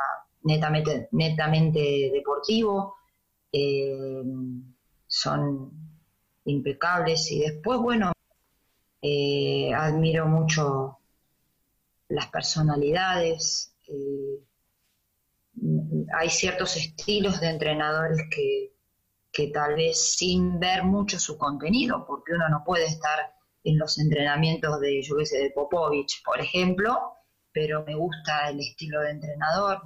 netamente, 0.42 1.08
netamente 1.12 2.10
deportivo. 2.12 2.96
Eh, 3.52 4.22
son 5.06 5.70
impecables 6.44 7.30
y 7.30 7.40
después, 7.40 7.78
bueno, 7.80 8.12
eh, 9.02 9.72
admiro 9.74 10.26
mucho 10.26 10.98
las 12.08 12.26
personalidades. 12.28 13.74
Eh, 13.88 14.42
hay 16.18 16.30
ciertos 16.30 16.76
estilos 16.76 17.40
de 17.40 17.48
entrenadores 17.48 18.18
que, 18.30 18.72
tal 19.52 19.74
vez 19.74 20.16
sin 20.16 20.58
ver 20.58 20.82
mucho 20.82 21.18
su 21.18 21.36
contenido, 21.36 22.06
porque 22.06 22.32
uno 22.32 22.48
no 22.48 22.62
puede 22.64 22.86
estar 22.86 23.34
en 23.64 23.78
los 23.78 23.98
entrenamientos 23.98 24.80
de, 24.80 25.02
yo 25.02 25.16
qué 25.16 25.26
sé, 25.26 25.38
de 25.38 25.50
Popovich, 25.50 26.22
por 26.24 26.40
ejemplo, 26.40 27.15
pero 27.56 27.82
me 27.86 27.94
gusta 27.94 28.50
el 28.50 28.60
estilo 28.60 29.00
de 29.00 29.12
entrenador 29.12 29.80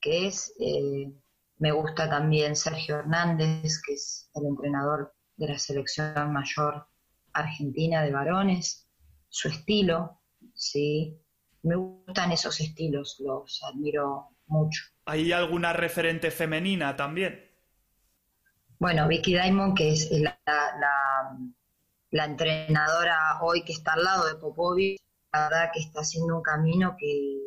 que 0.00 0.26
es, 0.26 0.52
eh, 0.58 1.12
me 1.58 1.70
gusta 1.70 2.10
también 2.10 2.56
Sergio 2.56 2.98
Hernández, 2.98 3.80
que 3.86 3.92
es 3.92 4.28
el 4.34 4.46
entrenador 4.46 5.14
de 5.36 5.46
la 5.46 5.58
selección 5.60 6.32
mayor 6.32 6.88
argentina 7.34 8.02
de 8.02 8.10
varones, 8.10 8.88
su 9.28 9.46
estilo, 9.46 10.20
sí, 10.52 11.16
me 11.62 11.76
gustan 11.76 12.32
esos 12.32 12.58
estilos, 12.58 13.22
los 13.24 13.62
admiro 13.62 14.30
mucho. 14.48 14.82
¿Hay 15.04 15.30
alguna 15.30 15.72
referente 15.72 16.32
femenina 16.32 16.96
también? 16.96 17.48
Bueno, 18.80 19.06
Vicky 19.06 19.34
Diamond, 19.34 19.76
que 19.76 19.92
es 19.92 20.10
la, 20.10 20.36
la, 22.10 22.24
entrenadora 22.24 23.38
hoy 23.40 23.62
que 23.62 23.72
está 23.72 23.92
al 23.92 24.02
lado 24.02 24.26
de 24.26 24.34
Popovic, 24.34 25.00
la 25.32 25.48
verdad 25.48 25.70
que 25.72 25.80
está 25.80 26.00
haciendo 26.00 26.36
un 26.36 26.42
camino 26.42 26.96
que 26.98 27.38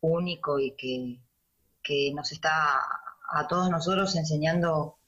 único 0.00 0.58
y 0.58 0.72
que, 0.72 2.12
nos 2.14 2.32
está 2.32 2.80
a 3.30 3.46
todos 3.48 3.70
nosotros 3.70 4.14
enseñando 4.14 4.98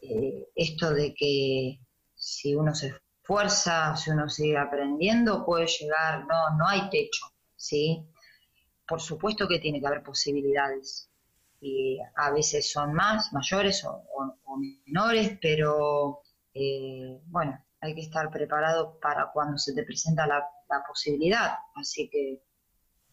eh, 0.00 0.48
esto 0.56 0.92
de 0.92 1.14
que 1.14 1.78
si 2.14 2.56
uno 2.56 2.74
se 2.74 2.88
esfuerza, 3.22 3.94
si 3.96 4.10
uno 4.10 4.28
sigue 4.28 4.58
aprendiendo, 4.58 5.44
puede 5.44 5.66
llegar, 5.66 6.26
no, 6.26 6.56
no 6.56 6.66
hay 6.66 6.90
techo, 6.90 7.26
¿sí? 7.54 8.04
por 8.92 9.00
supuesto 9.00 9.48
que 9.48 9.58
tiene 9.58 9.80
que 9.80 9.86
haber 9.86 10.02
posibilidades. 10.02 11.08
Y 11.62 11.98
a 12.16 12.30
veces 12.30 12.70
son 12.70 12.92
más, 12.92 13.32
mayores 13.32 13.82
o, 13.86 14.04
menores, 14.86 15.38
pero 15.40 16.20
eh, 16.52 17.18
bueno, 17.24 17.64
hay 17.82 17.94
que 17.96 18.00
estar 18.02 18.30
preparado 18.30 18.98
para 19.00 19.30
cuando 19.32 19.58
se 19.58 19.74
te 19.74 19.82
presenta 19.82 20.26
la, 20.26 20.48
posibilidad. 20.88 21.58
Así 21.74 22.08
que, 22.08 22.42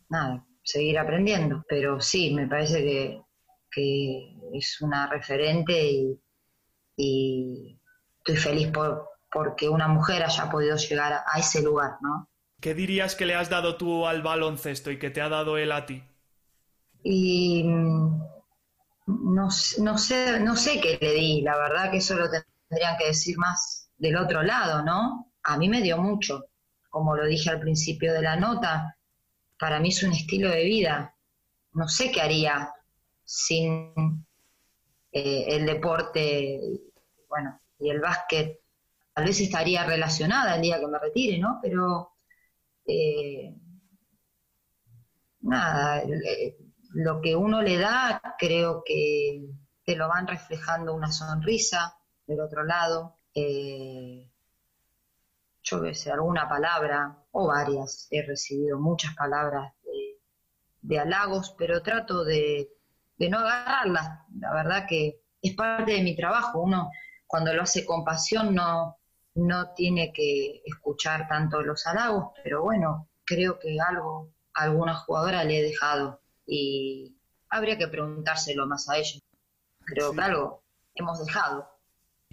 nada, 0.07 0.45
seguir 0.63 0.97
aprendiendo. 0.97 1.65
Pero 1.67 1.99
sí, 1.99 2.33
me 2.33 2.47
parece 2.47 3.23
que, 3.71 4.35
es 4.53 4.81
una 4.81 5.07
referente 5.07 5.91
y, 6.95 7.79
estoy 8.19 8.37
feliz 8.37 8.67
por, 8.69 9.09
porque 9.31 9.67
una 9.67 9.87
mujer 9.87 10.23
haya 10.23 10.49
podido 10.49 10.77
llegar 10.77 11.23
a 11.25 11.39
ese 11.39 11.61
lugar, 11.61 11.97
¿no? 12.01 12.29
¿Qué 12.61 12.73
dirías 12.73 13.15
que 13.15 13.25
le 13.25 13.35
has 13.35 13.49
dado 13.49 13.77
tú 13.77 14.05
al 14.05 14.21
baloncesto 14.21 14.91
y 14.91 14.99
que 14.99 15.09
te 15.09 15.21
ha 15.21 15.29
dado 15.29 15.57
él 15.57 15.71
a 15.71 15.85
ti? 15.85 16.03
Y 17.03 17.63
mm, 17.63 18.21
no, 19.07 19.47
no, 19.79 19.97
sé, 19.97 20.39
no 20.41 20.55
sé 20.55 20.81
qué 20.81 20.97
le 20.99 21.13
di, 21.13 21.41
la 21.41 21.57
verdad 21.57 21.89
que 21.89 21.97
eso 21.97 22.15
lo 22.15 22.27
tendrían 22.29 22.97
que 22.97 23.07
decir 23.07 23.37
más 23.37 23.78
del 23.99 24.17
otro 24.17 24.41
lado, 24.41 24.83
¿no? 24.83 25.31
A 25.43 25.57
mí 25.57 25.69
me 25.69 25.81
dio 25.81 25.97
mucho, 25.97 26.45
como 26.89 27.15
lo 27.15 27.25
dije 27.25 27.51
al 27.51 27.59
principio 27.59 28.13
de 28.13 28.23
la 28.23 28.35
nota, 28.35 28.97
para 29.59 29.79
mí 29.79 29.89
es 29.89 30.01
un 30.01 30.13
estilo 30.13 30.49
de 30.49 30.63
vida. 30.63 31.15
No 31.73 31.87
sé 31.87 32.11
qué 32.11 32.21
haría 32.21 32.73
sin 33.23 34.25
eh, 35.11 35.45
el 35.49 35.65
deporte, 35.67 36.59
bueno, 37.27 37.59
y 37.77 37.89
el 37.91 37.99
básquet. 37.99 38.59
Tal 39.13 39.25
vez 39.25 39.39
estaría 39.39 39.83
relacionada 39.83 40.55
el 40.55 40.61
día 40.61 40.79
que 40.79 40.87
me 40.87 40.97
retire, 40.97 41.37
¿no? 41.37 41.59
Pero 41.61 42.13
eh, 42.87 43.53
nada, 45.41 46.03
lo 46.93 47.21
que 47.21 47.35
uno 47.35 47.61
le 47.61 47.77
da 47.77 48.21
creo 48.39 48.81
que, 48.83 49.45
te 49.89 49.95
lo 49.95 50.07
van 50.07 50.27
reflejando 50.27 50.93
una 50.93 51.11
sonrisa 51.11 51.97
del 52.27 52.41
otro 52.41 52.63
lado. 52.63 53.18
Eh, 53.41 54.29
yo 55.63 55.81
que 55.81 55.93
sé, 55.93 56.11
alguna 56.11 56.47
palabra 56.47 57.23
o 57.31 57.47
varias. 57.47 58.07
He 58.11 58.25
recibido 58.25 58.79
muchas 58.79 59.15
palabras 59.15 59.73
de, 60.81 60.99
halagos, 60.99 61.55
pero 61.57 61.81
trato 61.83 62.23
de, 62.23 62.69
de, 63.17 63.29
no 63.29 63.39
agarrarlas. 63.39 64.19
La 64.39 64.53
verdad 64.53 64.85
que 64.87 65.21
es 65.41 65.53
parte 65.55 65.93
de 65.93 66.03
mi 66.03 66.15
trabajo. 66.15 66.61
Uno 66.61 66.89
cuando 67.27 67.53
lo 67.53 67.61
hace 67.61 67.85
con 67.85 68.03
pasión 68.03 68.55
no, 68.55 68.97
no 69.35 69.73
tiene 69.73 70.11
que 70.13 70.61
escuchar 70.65 71.27
tanto 71.27 71.61
los 71.61 71.85
halagos, 71.85 72.31
pero 72.43 72.63
bueno, 72.63 73.07
creo 73.23 73.59
que 73.59 73.77
algo 73.79 74.33
a 74.53 74.63
alguna 74.63 74.95
jugadora 74.95 75.43
le 75.43 75.59
he 75.59 75.63
dejado 75.63 76.21
y 76.45 77.15
habría 77.49 77.77
que 77.77 77.87
preguntárselo 77.87 78.65
más 78.65 78.89
a 78.89 78.97
ellos. 78.97 79.21
Creo 79.85 80.11
que 80.13 80.21
algo 80.21 80.63
hemos 80.95 81.23
dejado. 81.23 81.69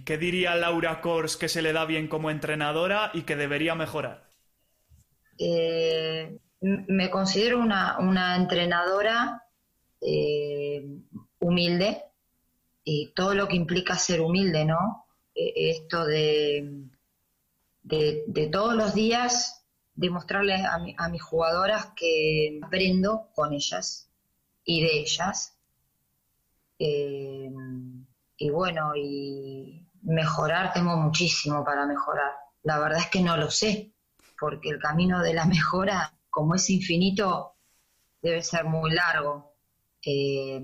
¿Qué 0.07 0.17
diría 0.17 0.55
Laura 0.55 1.01
Kors 1.01 1.35
que 1.35 1.49
se 1.49 1.61
le 1.61 1.73
da 1.73 1.83
bien 1.83 2.07
como 2.07 2.31
entrenadora 2.31 3.11
y 3.13 3.23
que 3.23 3.35
debería 3.35 3.75
mejorar? 3.75 4.29
Eh, 5.37 6.39
me 6.61 7.09
considero 7.09 7.59
una, 7.59 8.37
entrenadora 8.37 9.43
eh, 9.99 10.81
humilde 11.39 12.05
y 12.85 13.11
todo 13.13 13.33
lo 13.33 13.49
que 13.49 13.57
implica 13.57 13.97
ser 13.97 14.21
humilde, 14.21 14.63
¿no? 14.63 15.07
E, 15.35 15.71
esto 15.71 16.05
de, 16.05 16.87
todos 18.49 18.75
los 18.75 18.93
días 18.93 19.65
demostrarles 19.93 20.61
a, 20.63 20.79
a 20.99 21.09
mis 21.09 21.21
jugadoras 21.21 21.87
que 21.97 22.61
aprendo 22.63 23.27
con 23.35 23.51
ellas 23.51 24.09
y 24.63 24.83
de 24.83 24.99
ellas. 25.01 25.57
Eh, 26.79 27.51
y 28.37 28.49
bueno, 28.51 28.95
y 28.95 29.86
mejorar, 30.07 30.73
tengo 30.73 30.95
muchísimo 30.95 31.63
para 31.63 31.85
mejorar. 31.85 32.31
La 32.63 32.79
verdad 32.79 32.99
es 32.99 33.09
que 33.09 33.21
no 33.21 33.37
lo 33.37 33.51
sé, 33.51 33.93
porque 34.39 34.69
el 34.69 34.79
camino 34.79 35.21
de 35.21 35.33
la 35.33 35.45
mejora, 35.55 36.13
como 36.29 36.55
es 36.55 36.69
infinito, 36.69 37.55
debe 38.21 38.41
ser 38.41 38.65
muy 38.65 38.91
largo. 38.91 39.53
Eh, 40.03 40.63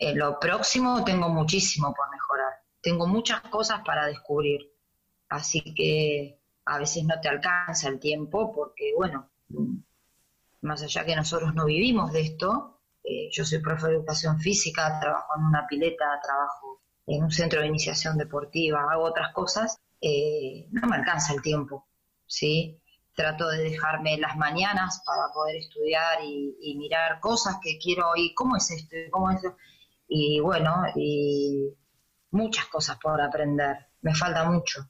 en 0.00 0.18
lo 0.18 0.38
próximo 0.38 1.04
tengo 1.04 1.28
muchísimo 1.28 1.92
por 1.92 2.08
mejorar. 2.10 2.52
Tengo 2.80 3.06
muchas 3.06 3.40
cosas 3.42 3.80
para 3.84 4.06
descubrir. 4.06 4.72
Así 5.28 5.60
que 5.74 6.38
a 6.64 6.78
veces 6.78 7.04
no 7.04 7.20
te 7.20 7.28
alcanza 7.28 7.88
el 7.88 7.98
tiempo 7.98 8.54
porque, 8.54 8.92
bueno, 8.96 9.28
más 10.60 10.82
allá 10.82 11.04
que 11.04 11.16
nosotros 11.16 11.54
no 11.54 11.64
vivimos 11.64 12.12
de 12.12 12.20
esto, 12.20 12.80
eh, 13.02 13.28
yo 13.32 13.44
soy 13.44 13.58
profe 13.58 13.88
de 13.88 13.94
educación 13.94 14.38
física, 14.38 15.00
trabajo 15.00 15.32
en 15.36 15.44
una 15.44 15.66
pileta, 15.66 16.20
trabajo 16.22 16.82
en 17.08 17.24
un 17.24 17.30
centro 17.30 17.60
de 17.60 17.66
iniciación 17.66 18.18
deportiva, 18.18 18.86
hago 18.90 19.04
otras 19.04 19.32
cosas, 19.32 19.80
eh, 20.00 20.66
no 20.70 20.86
me 20.86 20.96
alcanza 20.96 21.32
el 21.32 21.40
tiempo, 21.40 21.88
¿sí? 22.26 22.80
Trato 23.14 23.48
de 23.48 23.64
dejarme 23.64 24.18
las 24.18 24.36
mañanas 24.36 25.02
para 25.06 25.32
poder 25.32 25.56
estudiar 25.56 26.18
y, 26.22 26.76
mirar 26.76 27.18
cosas 27.20 27.56
que 27.62 27.78
quiero 27.78 28.12
y 28.14 28.34
cómo 28.34 28.56
es 28.56 28.70
esto, 28.70 28.96
cómo 29.10 29.30
es 29.30 29.36
esto. 29.38 29.56
Y 30.06 30.40
bueno, 30.40 30.84
y 30.94 31.74
muchas 32.30 32.66
cosas 32.66 32.98
por 32.98 33.20
aprender, 33.20 33.88
me 34.02 34.14
falta 34.14 34.44
mucho. 34.48 34.88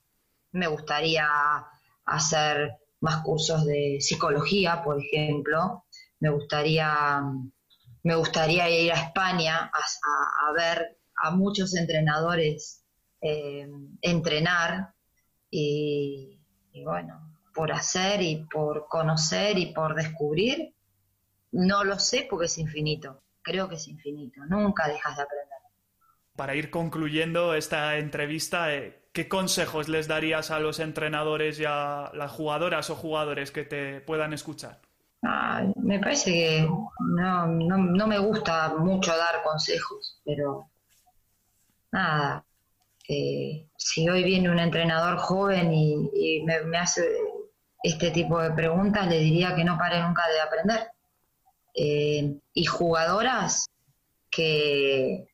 Me 0.52 0.66
gustaría 0.66 1.26
hacer 2.04 2.78
más 3.00 3.22
cursos 3.22 3.64
de 3.64 3.98
psicología, 4.00 4.82
por 4.82 5.00
ejemplo, 5.00 5.84
me 6.20 6.30
gustaría, 6.30 7.22
me 8.02 8.14
gustaría 8.16 8.68
ir 8.68 8.92
a 8.92 9.02
España 9.02 9.70
a 9.72 10.52
ver 10.52 10.97
a 11.22 11.30
muchos 11.30 11.74
entrenadores 11.74 12.84
eh, 13.20 13.68
entrenar 14.02 14.94
y, 15.50 16.38
bueno, 16.84 17.36
por 17.54 17.72
hacer 17.72 18.22
y 18.22 18.46
por 18.50 18.86
conocer 18.88 19.58
y 19.58 19.72
por 19.72 19.94
descubrir, 19.94 20.74
no 21.52 21.82
lo 21.84 21.98
sé 21.98 22.26
porque 22.30 22.46
es 22.46 22.58
infinito, 22.58 23.22
creo 23.42 23.68
que 23.68 23.74
es 23.76 23.88
infinito, 23.88 24.44
nunca 24.46 24.86
dejas 24.86 25.16
de 25.16 25.22
aprender. 25.22 25.48
Para 26.36 26.54
ir 26.54 26.70
concluyendo 26.70 27.54
esta 27.54 27.96
entrevista, 27.96 28.72
eh, 28.72 29.08
¿qué 29.12 29.28
consejos 29.28 29.88
les 29.88 30.06
darías 30.06 30.52
a 30.52 30.60
los 30.60 30.78
entrenadores 30.78 31.58
y 31.58 31.64
a 31.66 32.12
las 32.14 32.30
jugadoras 32.30 32.90
o 32.90 32.94
jugadores 32.94 33.50
que 33.50 33.64
te 33.64 34.00
puedan 34.00 34.32
escuchar? 34.32 34.80
me 35.82 35.98
parece 35.98 36.30
que 36.30 36.68
no, 37.00 37.46
no 37.48 38.06
me 38.06 38.18
gusta 38.20 38.76
mucho 38.76 39.16
dar 39.16 39.42
consejos, 39.42 40.20
pero 40.24 40.70
nada, 41.92 42.44
si 43.76 44.08
hoy 44.08 44.22
viene 44.22 44.50
un 44.50 44.58
entrenador 44.58 45.16
joven 45.18 45.72
y, 45.72 46.42
me, 46.44 46.78
hace 46.78 47.08
este 47.82 48.10
tipo 48.10 48.40
de 48.40 48.50
preguntas, 48.50 49.08
le 49.08 49.20
diría 49.20 49.54
que 49.54 49.64
no 49.64 49.78
pare 49.78 50.02
nunca 50.02 50.28
de 50.28 50.40
aprender. 50.40 50.90
Eh, 51.74 52.38
y 52.52 52.64
jugadoras 52.64 53.66
que 54.30 55.26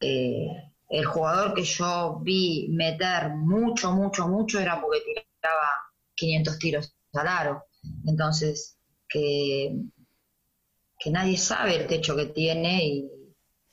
eh, 0.00 0.46
el 0.88 1.04
jugador 1.04 1.54
que 1.54 1.62
yo 1.62 2.18
vi 2.22 2.68
meter 2.70 3.30
mucho, 3.30 3.92
mucho, 3.92 4.26
mucho 4.26 4.58
era 4.58 4.80
porque 4.80 5.00
tiraba 5.04 5.68
500 6.14 6.58
tiros 6.58 6.96
al 7.12 7.28
aro. 7.28 7.64
Entonces, 8.06 8.76
que, 9.08 9.76
que 10.98 11.10
nadie 11.10 11.36
sabe 11.36 11.76
el 11.76 11.86
techo 11.86 12.16
que 12.16 12.26
tiene 12.26 13.08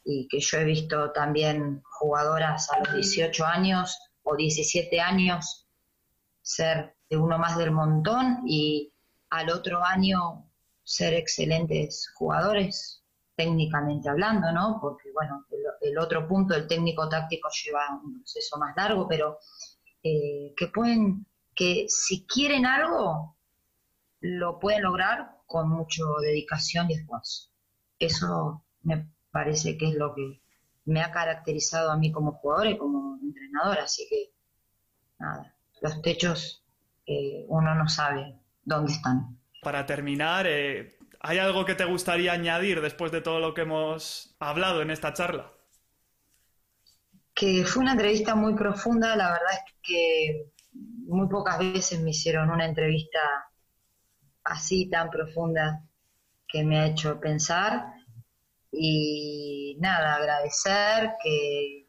y 0.03 0.28
que 0.28 0.39
yo 0.39 0.57
he 0.59 0.63
visto 0.65 1.11
también 1.11 1.82
jugadoras 2.02 2.70
a 2.72 2.80
los 2.80 2.93
18 2.95 3.45
años 3.45 3.97
o 4.24 4.36
17 4.36 4.99
años 4.99 5.68
ser 6.41 6.95
de 7.10 7.18
uno 7.18 7.38
más 7.38 7.58
del 7.58 7.72
montón 7.72 8.41
y 8.47 8.91
al 9.30 9.52
otro 9.52 9.84
año 9.84 10.49
ser 10.84 11.14
excelentes 11.14 12.12
jugadores, 12.16 13.04
técnicamente 13.36 14.10
hablando, 14.10 14.52
¿no? 14.52 14.80
Porque, 14.82 15.12
bueno, 15.14 15.45
el, 15.82 15.97
otro 15.99 16.28
punto, 16.28 16.56
el 16.56 16.68
técnico 16.68 17.08
táctico 17.08 17.49
lleva 17.64 18.02
un 18.04 18.20
proceso 18.20 18.58
más 18.58 18.76
largo, 18.76 19.08
pero 19.08 19.38
eh, 20.04 20.54
que 20.58 20.68
pueden, 20.68 21.28
que 21.56 21.86
si 21.88 22.26
quieren 22.26 22.66
algo, 22.66 23.38
lo 24.22 24.60
pueden 24.60 24.84
lograr 24.84 25.38
con 25.45 25.70
mucha 25.70 26.04
dedicación 26.22 26.89
y 26.89 26.95
esfuerzo. 26.95 27.49
Eso 27.99 28.64
me 28.82 29.08
parece 29.32 29.78
que 29.78 29.89
es 29.89 29.95
lo 29.95 30.16
que 30.16 30.40
me 30.86 31.01
ha 31.01 31.11
caracterizado 31.11 31.91
a 31.91 31.97
mí 31.97 32.11
como 32.11 32.34
jugador 32.34 32.67
y 32.67 32.77
como 32.77 33.19
entrenador, 33.21 33.79
así 33.79 34.07
que 34.09 34.32
nada, 35.19 35.55
los 35.82 36.01
techos 36.01 36.63
eh, 37.05 37.45
uno 37.47 37.75
no 37.75 37.88
sabe 37.88 38.36
dónde 38.63 38.93
están. 38.93 39.38
Para 39.61 39.86
terminar, 39.86 40.47
eh, 40.47 40.97
¿hay 41.19 41.38
algo 41.38 41.65
que 41.65 41.75
te 41.75 41.86
gustaría 41.86 42.34
añadir 42.34 42.82
después 42.82 43.11
de 43.11 43.21
todo 43.21 43.39
lo 43.39 43.53
que 43.53 43.61
hemos 43.61 44.36
hablado 44.39 44.82
en 44.82 44.91
esta 44.91 45.13
charla? 45.13 45.51
Que 47.34 47.63
fue 47.65 47.84
una 47.84 47.93
entrevista 47.93 48.36
muy 48.36 48.55
profunda, 48.55 49.15
la 49.15 49.32
verdad 49.32 49.53
es 49.53 49.73
que 49.82 50.51
muy 50.73 51.27
pocas 51.27 51.59
veces 51.59 51.99
me 52.01 52.11
hicieron 52.11 52.49
una 52.49 52.65
entrevista 52.65 53.19
así 54.43 54.89
tan 54.89 55.09
profunda 55.09 55.84
que 56.47 56.63
me 56.63 56.79
ha 56.79 56.88
hecho 56.88 57.19
pensar 57.19 57.93
y 58.72 59.78
nada, 59.80 60.15
agradecer 60.15 61.13
que 61.24 61.88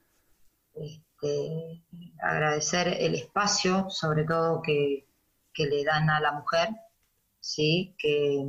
este, 0.74 1.82
agradecer 2.20 2.88
el 2.88 3.14
espacio, 3.14 3.88
sobre 3.90 4.24
todo 4.24 4.62
que, 4.62 5.06
le 5.56 5.84
dan 5.84 6.10
a 6.10 6.20
la 6.20 6.32
mujer, 6.32 6.70
sí, 7.40 7.94
que 7.98 8.44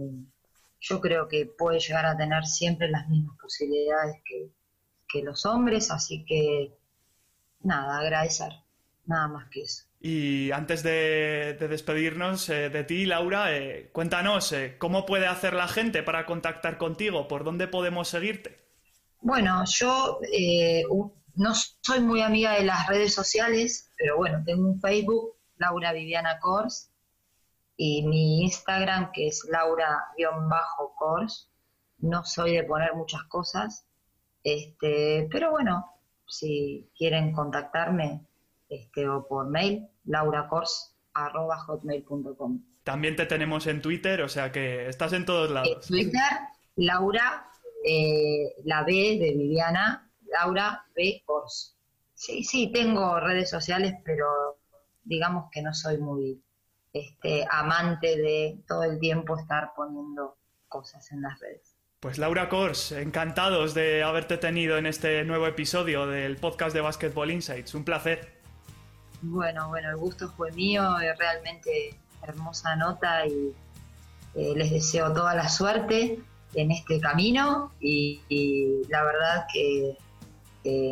yo 0.79 1.01
creo 1.01 1.27
que 1.27 1.45
puede 1.45 1.79
llegar 1.79 2.05
a 2.05 2.17
tener 2.17 2.45
siempre 2.45 2.89
las 2.89 3.07
mismas 3.09 3.37
posibilidades 3.39 4.21
que, 4.25 4.51
los 5.21 5.45
hombres, 5.45 5.91
así 5.91 6.25
que 6.25 6.75
nada, 7.59 7.99
agradecer, 7.99 8.51
nada 9.05 9.27
más 9.27 9.49
que 9.49 9.63
eso. 9.63 9.85
Y 9.99 10.51
antes 10.51 10.83
de, 10.83 11.55
despedirnos 11.59 12.49
eh, 12.49 12.69
de 12.69 12.83
ti, 12.83 13.05
Laura, 13.05 13.55
eh, 13.55 13.89
cuéntanos, 13.93 14.51
eh, 14.51 14.75
¿cómo 14.77 15.05
puede 15.05 15.27
hacer 15.27 15.53
la 15.53 15.67
gente 15.67 16.03
para 16.03 16.25
contactar 16.25 16.77
contigo? 16.77 17.27
¿Por 17.27 17.43
dónde 17.43 17.67
podemos 17.67 18.09
seguirte? 18.09 18.59
Bueno, 19.21 19.63
yo 19.65 20.19
no 21.35 21.55
soy 21.55 22.01
muy 22.01 22.21
amiga 22.21 22.53
de 22.53 22.65
las 22.65 22.87
redes 22.87 23.13
sociales, 23.13 23.91
pero 23.97 24.17
bueno, 24.17 24.43
tengo 24.45 24.67
un 24.67 24.81
Facebook, 24.81 25.37
Laura 25.57 25.93
Viviana 25.93 26.39
Kors, 26.39 26.89
y 27.77 28.05
mi 28.05 28.43
Instagram, 28.43 29.11
que 29.13 29.27
es 29.27 29.47
Laura-Kors. 29.49 31.49
No 31.99 32.25
soy 32.25 32.57
de 32.57 32.65
poner 32.65 32.93
muchas 32.95 33.23
cosas, 33.23 33.87
este, 34.43 35.29
pero 35.31 35.51
bueno, 35.51 35.89
si 36.27 36.89
quieren 36.97 37.31
contactarme 37.31 38.25
este, 38.73 39.07
o 39.07 39.27
por 39.27 39.47
mail, 39.49 39.87
lauracors.hotmail.com. 40.05 42.63
También 42.83 43.15
te 43.15 43.25
tenemos 43.25 43.65
en 43.67 43.81
Twitter, 43.81 44.21
o 44.21 44.29
sea 44.29 44.51
que 44.51 44.87
estás 44.87 45.13
en 45.13 45.25
todos 45.25 45.49
lados. 45.49 45.87
Twitter, 45.87 46.21
Laura, 46.75 47.49
eh, 47.85 48.55
la 48.65 48.83
B 48.83 49.17
de 49.19 49.33
Viviana, 49.37 50.11
Laura 50.25 50.85
B. 50.95 51.23
Cors. 51.25 51.77
Sí, 52.13 52.43
sí, 52.43 52.71
tengo 52.73 53.19
redes 53.19 53.49
sociales, 53.49 53.95
pero 54.03 54.25
digamos 55.03 55.49
que 55.51 55.61
no 55.61 55.73
soy 55.73 55.97
muy 55.97 56.41
este, 56.91 57.45
amante 57.49 58.17
de 58.17 58.59
todo 58.67 58.83
el 58.83 58.99
tiempo 58.99 59.37
estar 59.37 59.71
poniendo 59.75 60.37
cosas 60.67 61.11
en 61.11 61.21
las 61.21 61.39
redes. 61.39 61.77
Pues 61.99 62.17
Laura 62.17 62.49
Kors, 62.49 62.91
encantados 62.91 63.73
de 63.73 64.03
haberte 64.03 64.37
tenido 64.37 64.77
en 64.77 64.85
este 64.85 65.23
nuevo 65.23 65.47
episodio 65.47 66.05
del 66.05 66.35
podcast 66.35 66.75
de 66.75 66.81
Basketball 66.81 67.31
Insights. 67.31 67.73
Un 67.75 67.85
placer. 67.85 68.42
Bueno, 69.25 69.69
bueno, 69.69 69.89
el 69.89 69.95
gusto 69.95 70.29
fue 70.29 70.51
mío, 70.51 70.83
realmente 71.17 71.97
hermosa 72.21 72.75
nota 72.75 73.25
y 73.25 73.55
eh, 74.35 74.53
les 74.55 74.69
deseo 74.69 75.13
toda 75.13 75.33
la 75.33 75.47
suerte 75.47 76.19
en 76.53 76.71
este 76.71 76.99
camino 76.99 77.71
y, 77.79 78.83
la 78.89 79.03
verdad 79.03 79.47
que 79.51 79.97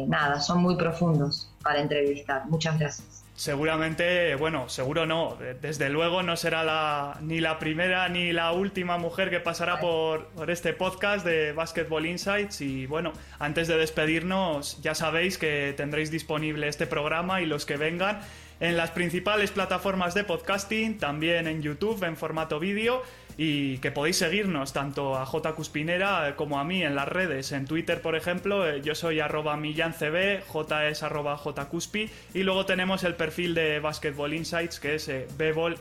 nada, 0.08 0.40
son 0.40 0.62
muy 0.62 0.78
profundos 0.78 1.52
para 1.62 1.82
entrevistar. 1.82 2.46
Muchas 2.50 2.80
gracias. 2.80 3.21
Seguramente, 3.42 4.36
bueno, 4.36 4.70
seguro 4.70 5.08
no. 5.08 5.36
Desde 5.62 5.90
luego 5.90 6.22
no 6.22 6.38
será 6.38 6.64
la, 6.64 7.18
ni 7.22 7.40
la 7.40 7.58
primera 7.58 8.08
ni 8.08 8.34
la 8.34 8.52
última 8.52 9.00
mujer 9.00 9.32
que 9.32 9.40
pasará 9.40 9.80
por, 9.80 10.28
por, 10.28 10.52
este 10.52 10.74
podcast 10.74 11.26
de 11.26 11.52
Basketball 11.52 12.06
Insights. 12.06 12.62
Y 12.62 12.86
bueno, 12.86 13.14
antes 13.40 13.68
de 13.68 13.78
despedirnos, 13.78 14.80
ya 14.84 14.94
sabéis 14.94 15.40
que 15.40 15.74
tendréis 15.76 16.12
disponible 16.12 16.68
este 16.68 16.86
programa 16.86 17.42
y 17.42 17.48
los 17.48 17.66
que 17.66 17.78
vengan 17.78 18.22
en 18.60 18.78
las 18.78 18.92
principales 18.92 19.50
plataformas 19.50 20.14
de 20.14 20.24
podcasting, 20.24 21.00
también 21.00 21.48
en 21.48 21.64
YouTube 21.64 22.04
en 22.04 22.16
formato 22.18 22.60
vídeo 22.60 23.02
y 23.38 23.78
que 23.78 23.92
podéis 23.92 24.18
seguirnos 24.18 24.74
tanto 24.74 25.18
a 25.18 25.26
J. 25.26 25.54
Cuspinera 25.54 26.36
como 26.36 26.60
a 26.60 26.64
mí 26.64 26.84
en 26.84 26.96
las 26.96 27.08
redes. 27.08 27.52
En 27.52 27.66
Twitter, 27.66 28.02
por 28.02 28.16
ejemplo, 28.16 28.68
eh, 28.68 28.82
yo 28.82 28.96
soy 28.96 29.20
arroba 29.20 29.58
millancb, 29.58 30.44
J 30.48 30.88
es 30.88 31.04
arroba 31.04 31.38
jcuspi 31.38 32.10
y 32.34 32.44
luego 32.44 32.66
tenemos 32.66 33.04
el 33.04 33.16
perfil 33.16 33.54
de 33.54 33.80
Basketball 33.80 34.34
Insights 34.34 34.80
que 34.80 34.96
es 34.96 35.08
eh, 35.10 35.28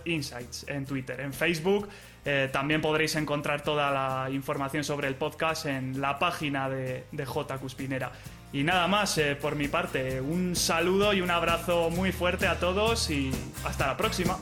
Insights 0.04 0.66
en 0.68 0.86
Twitter. 0.86 1.20
En 1.20 1.32
Facebook 1.32 1.88
eh, 2.24 2.48
también 2.52 2.80
podréis 2.80 3.16
encontrar 3.16 3.62
toda 3.62 3.90
la 3.90 4.30
información 4.30 4.84
sobre 4.84 5.08
el 5.08 5.14
podcast 5.14 5.66
en 5.66 6.00
la 6.00 6.18
página 6.18 6.68
de, 6.68 7.04
de 7.12 7.26
J. 7.26 7.58
Cuspinera. 7.58 8.12
Y 8.52 8.64
nada 8.64 8.88
más 8.88 9.20
por 9.40 9.54
mi 9.54 9.68
parte, 9.68 10.20
un 10.20 10.56
saludo 10.56 11.12
y 11.12 11.20
un 11.20 11.30
abrazo 11.30 11.88
muy 11.88 12.10
fuerte 12.10 12.48
a 12.48 12.58
todos 12.58 13.08
y 13.08 13.30
hasta 13.64 13.86
la 13.86 13.96
próxima. 13.96 14.38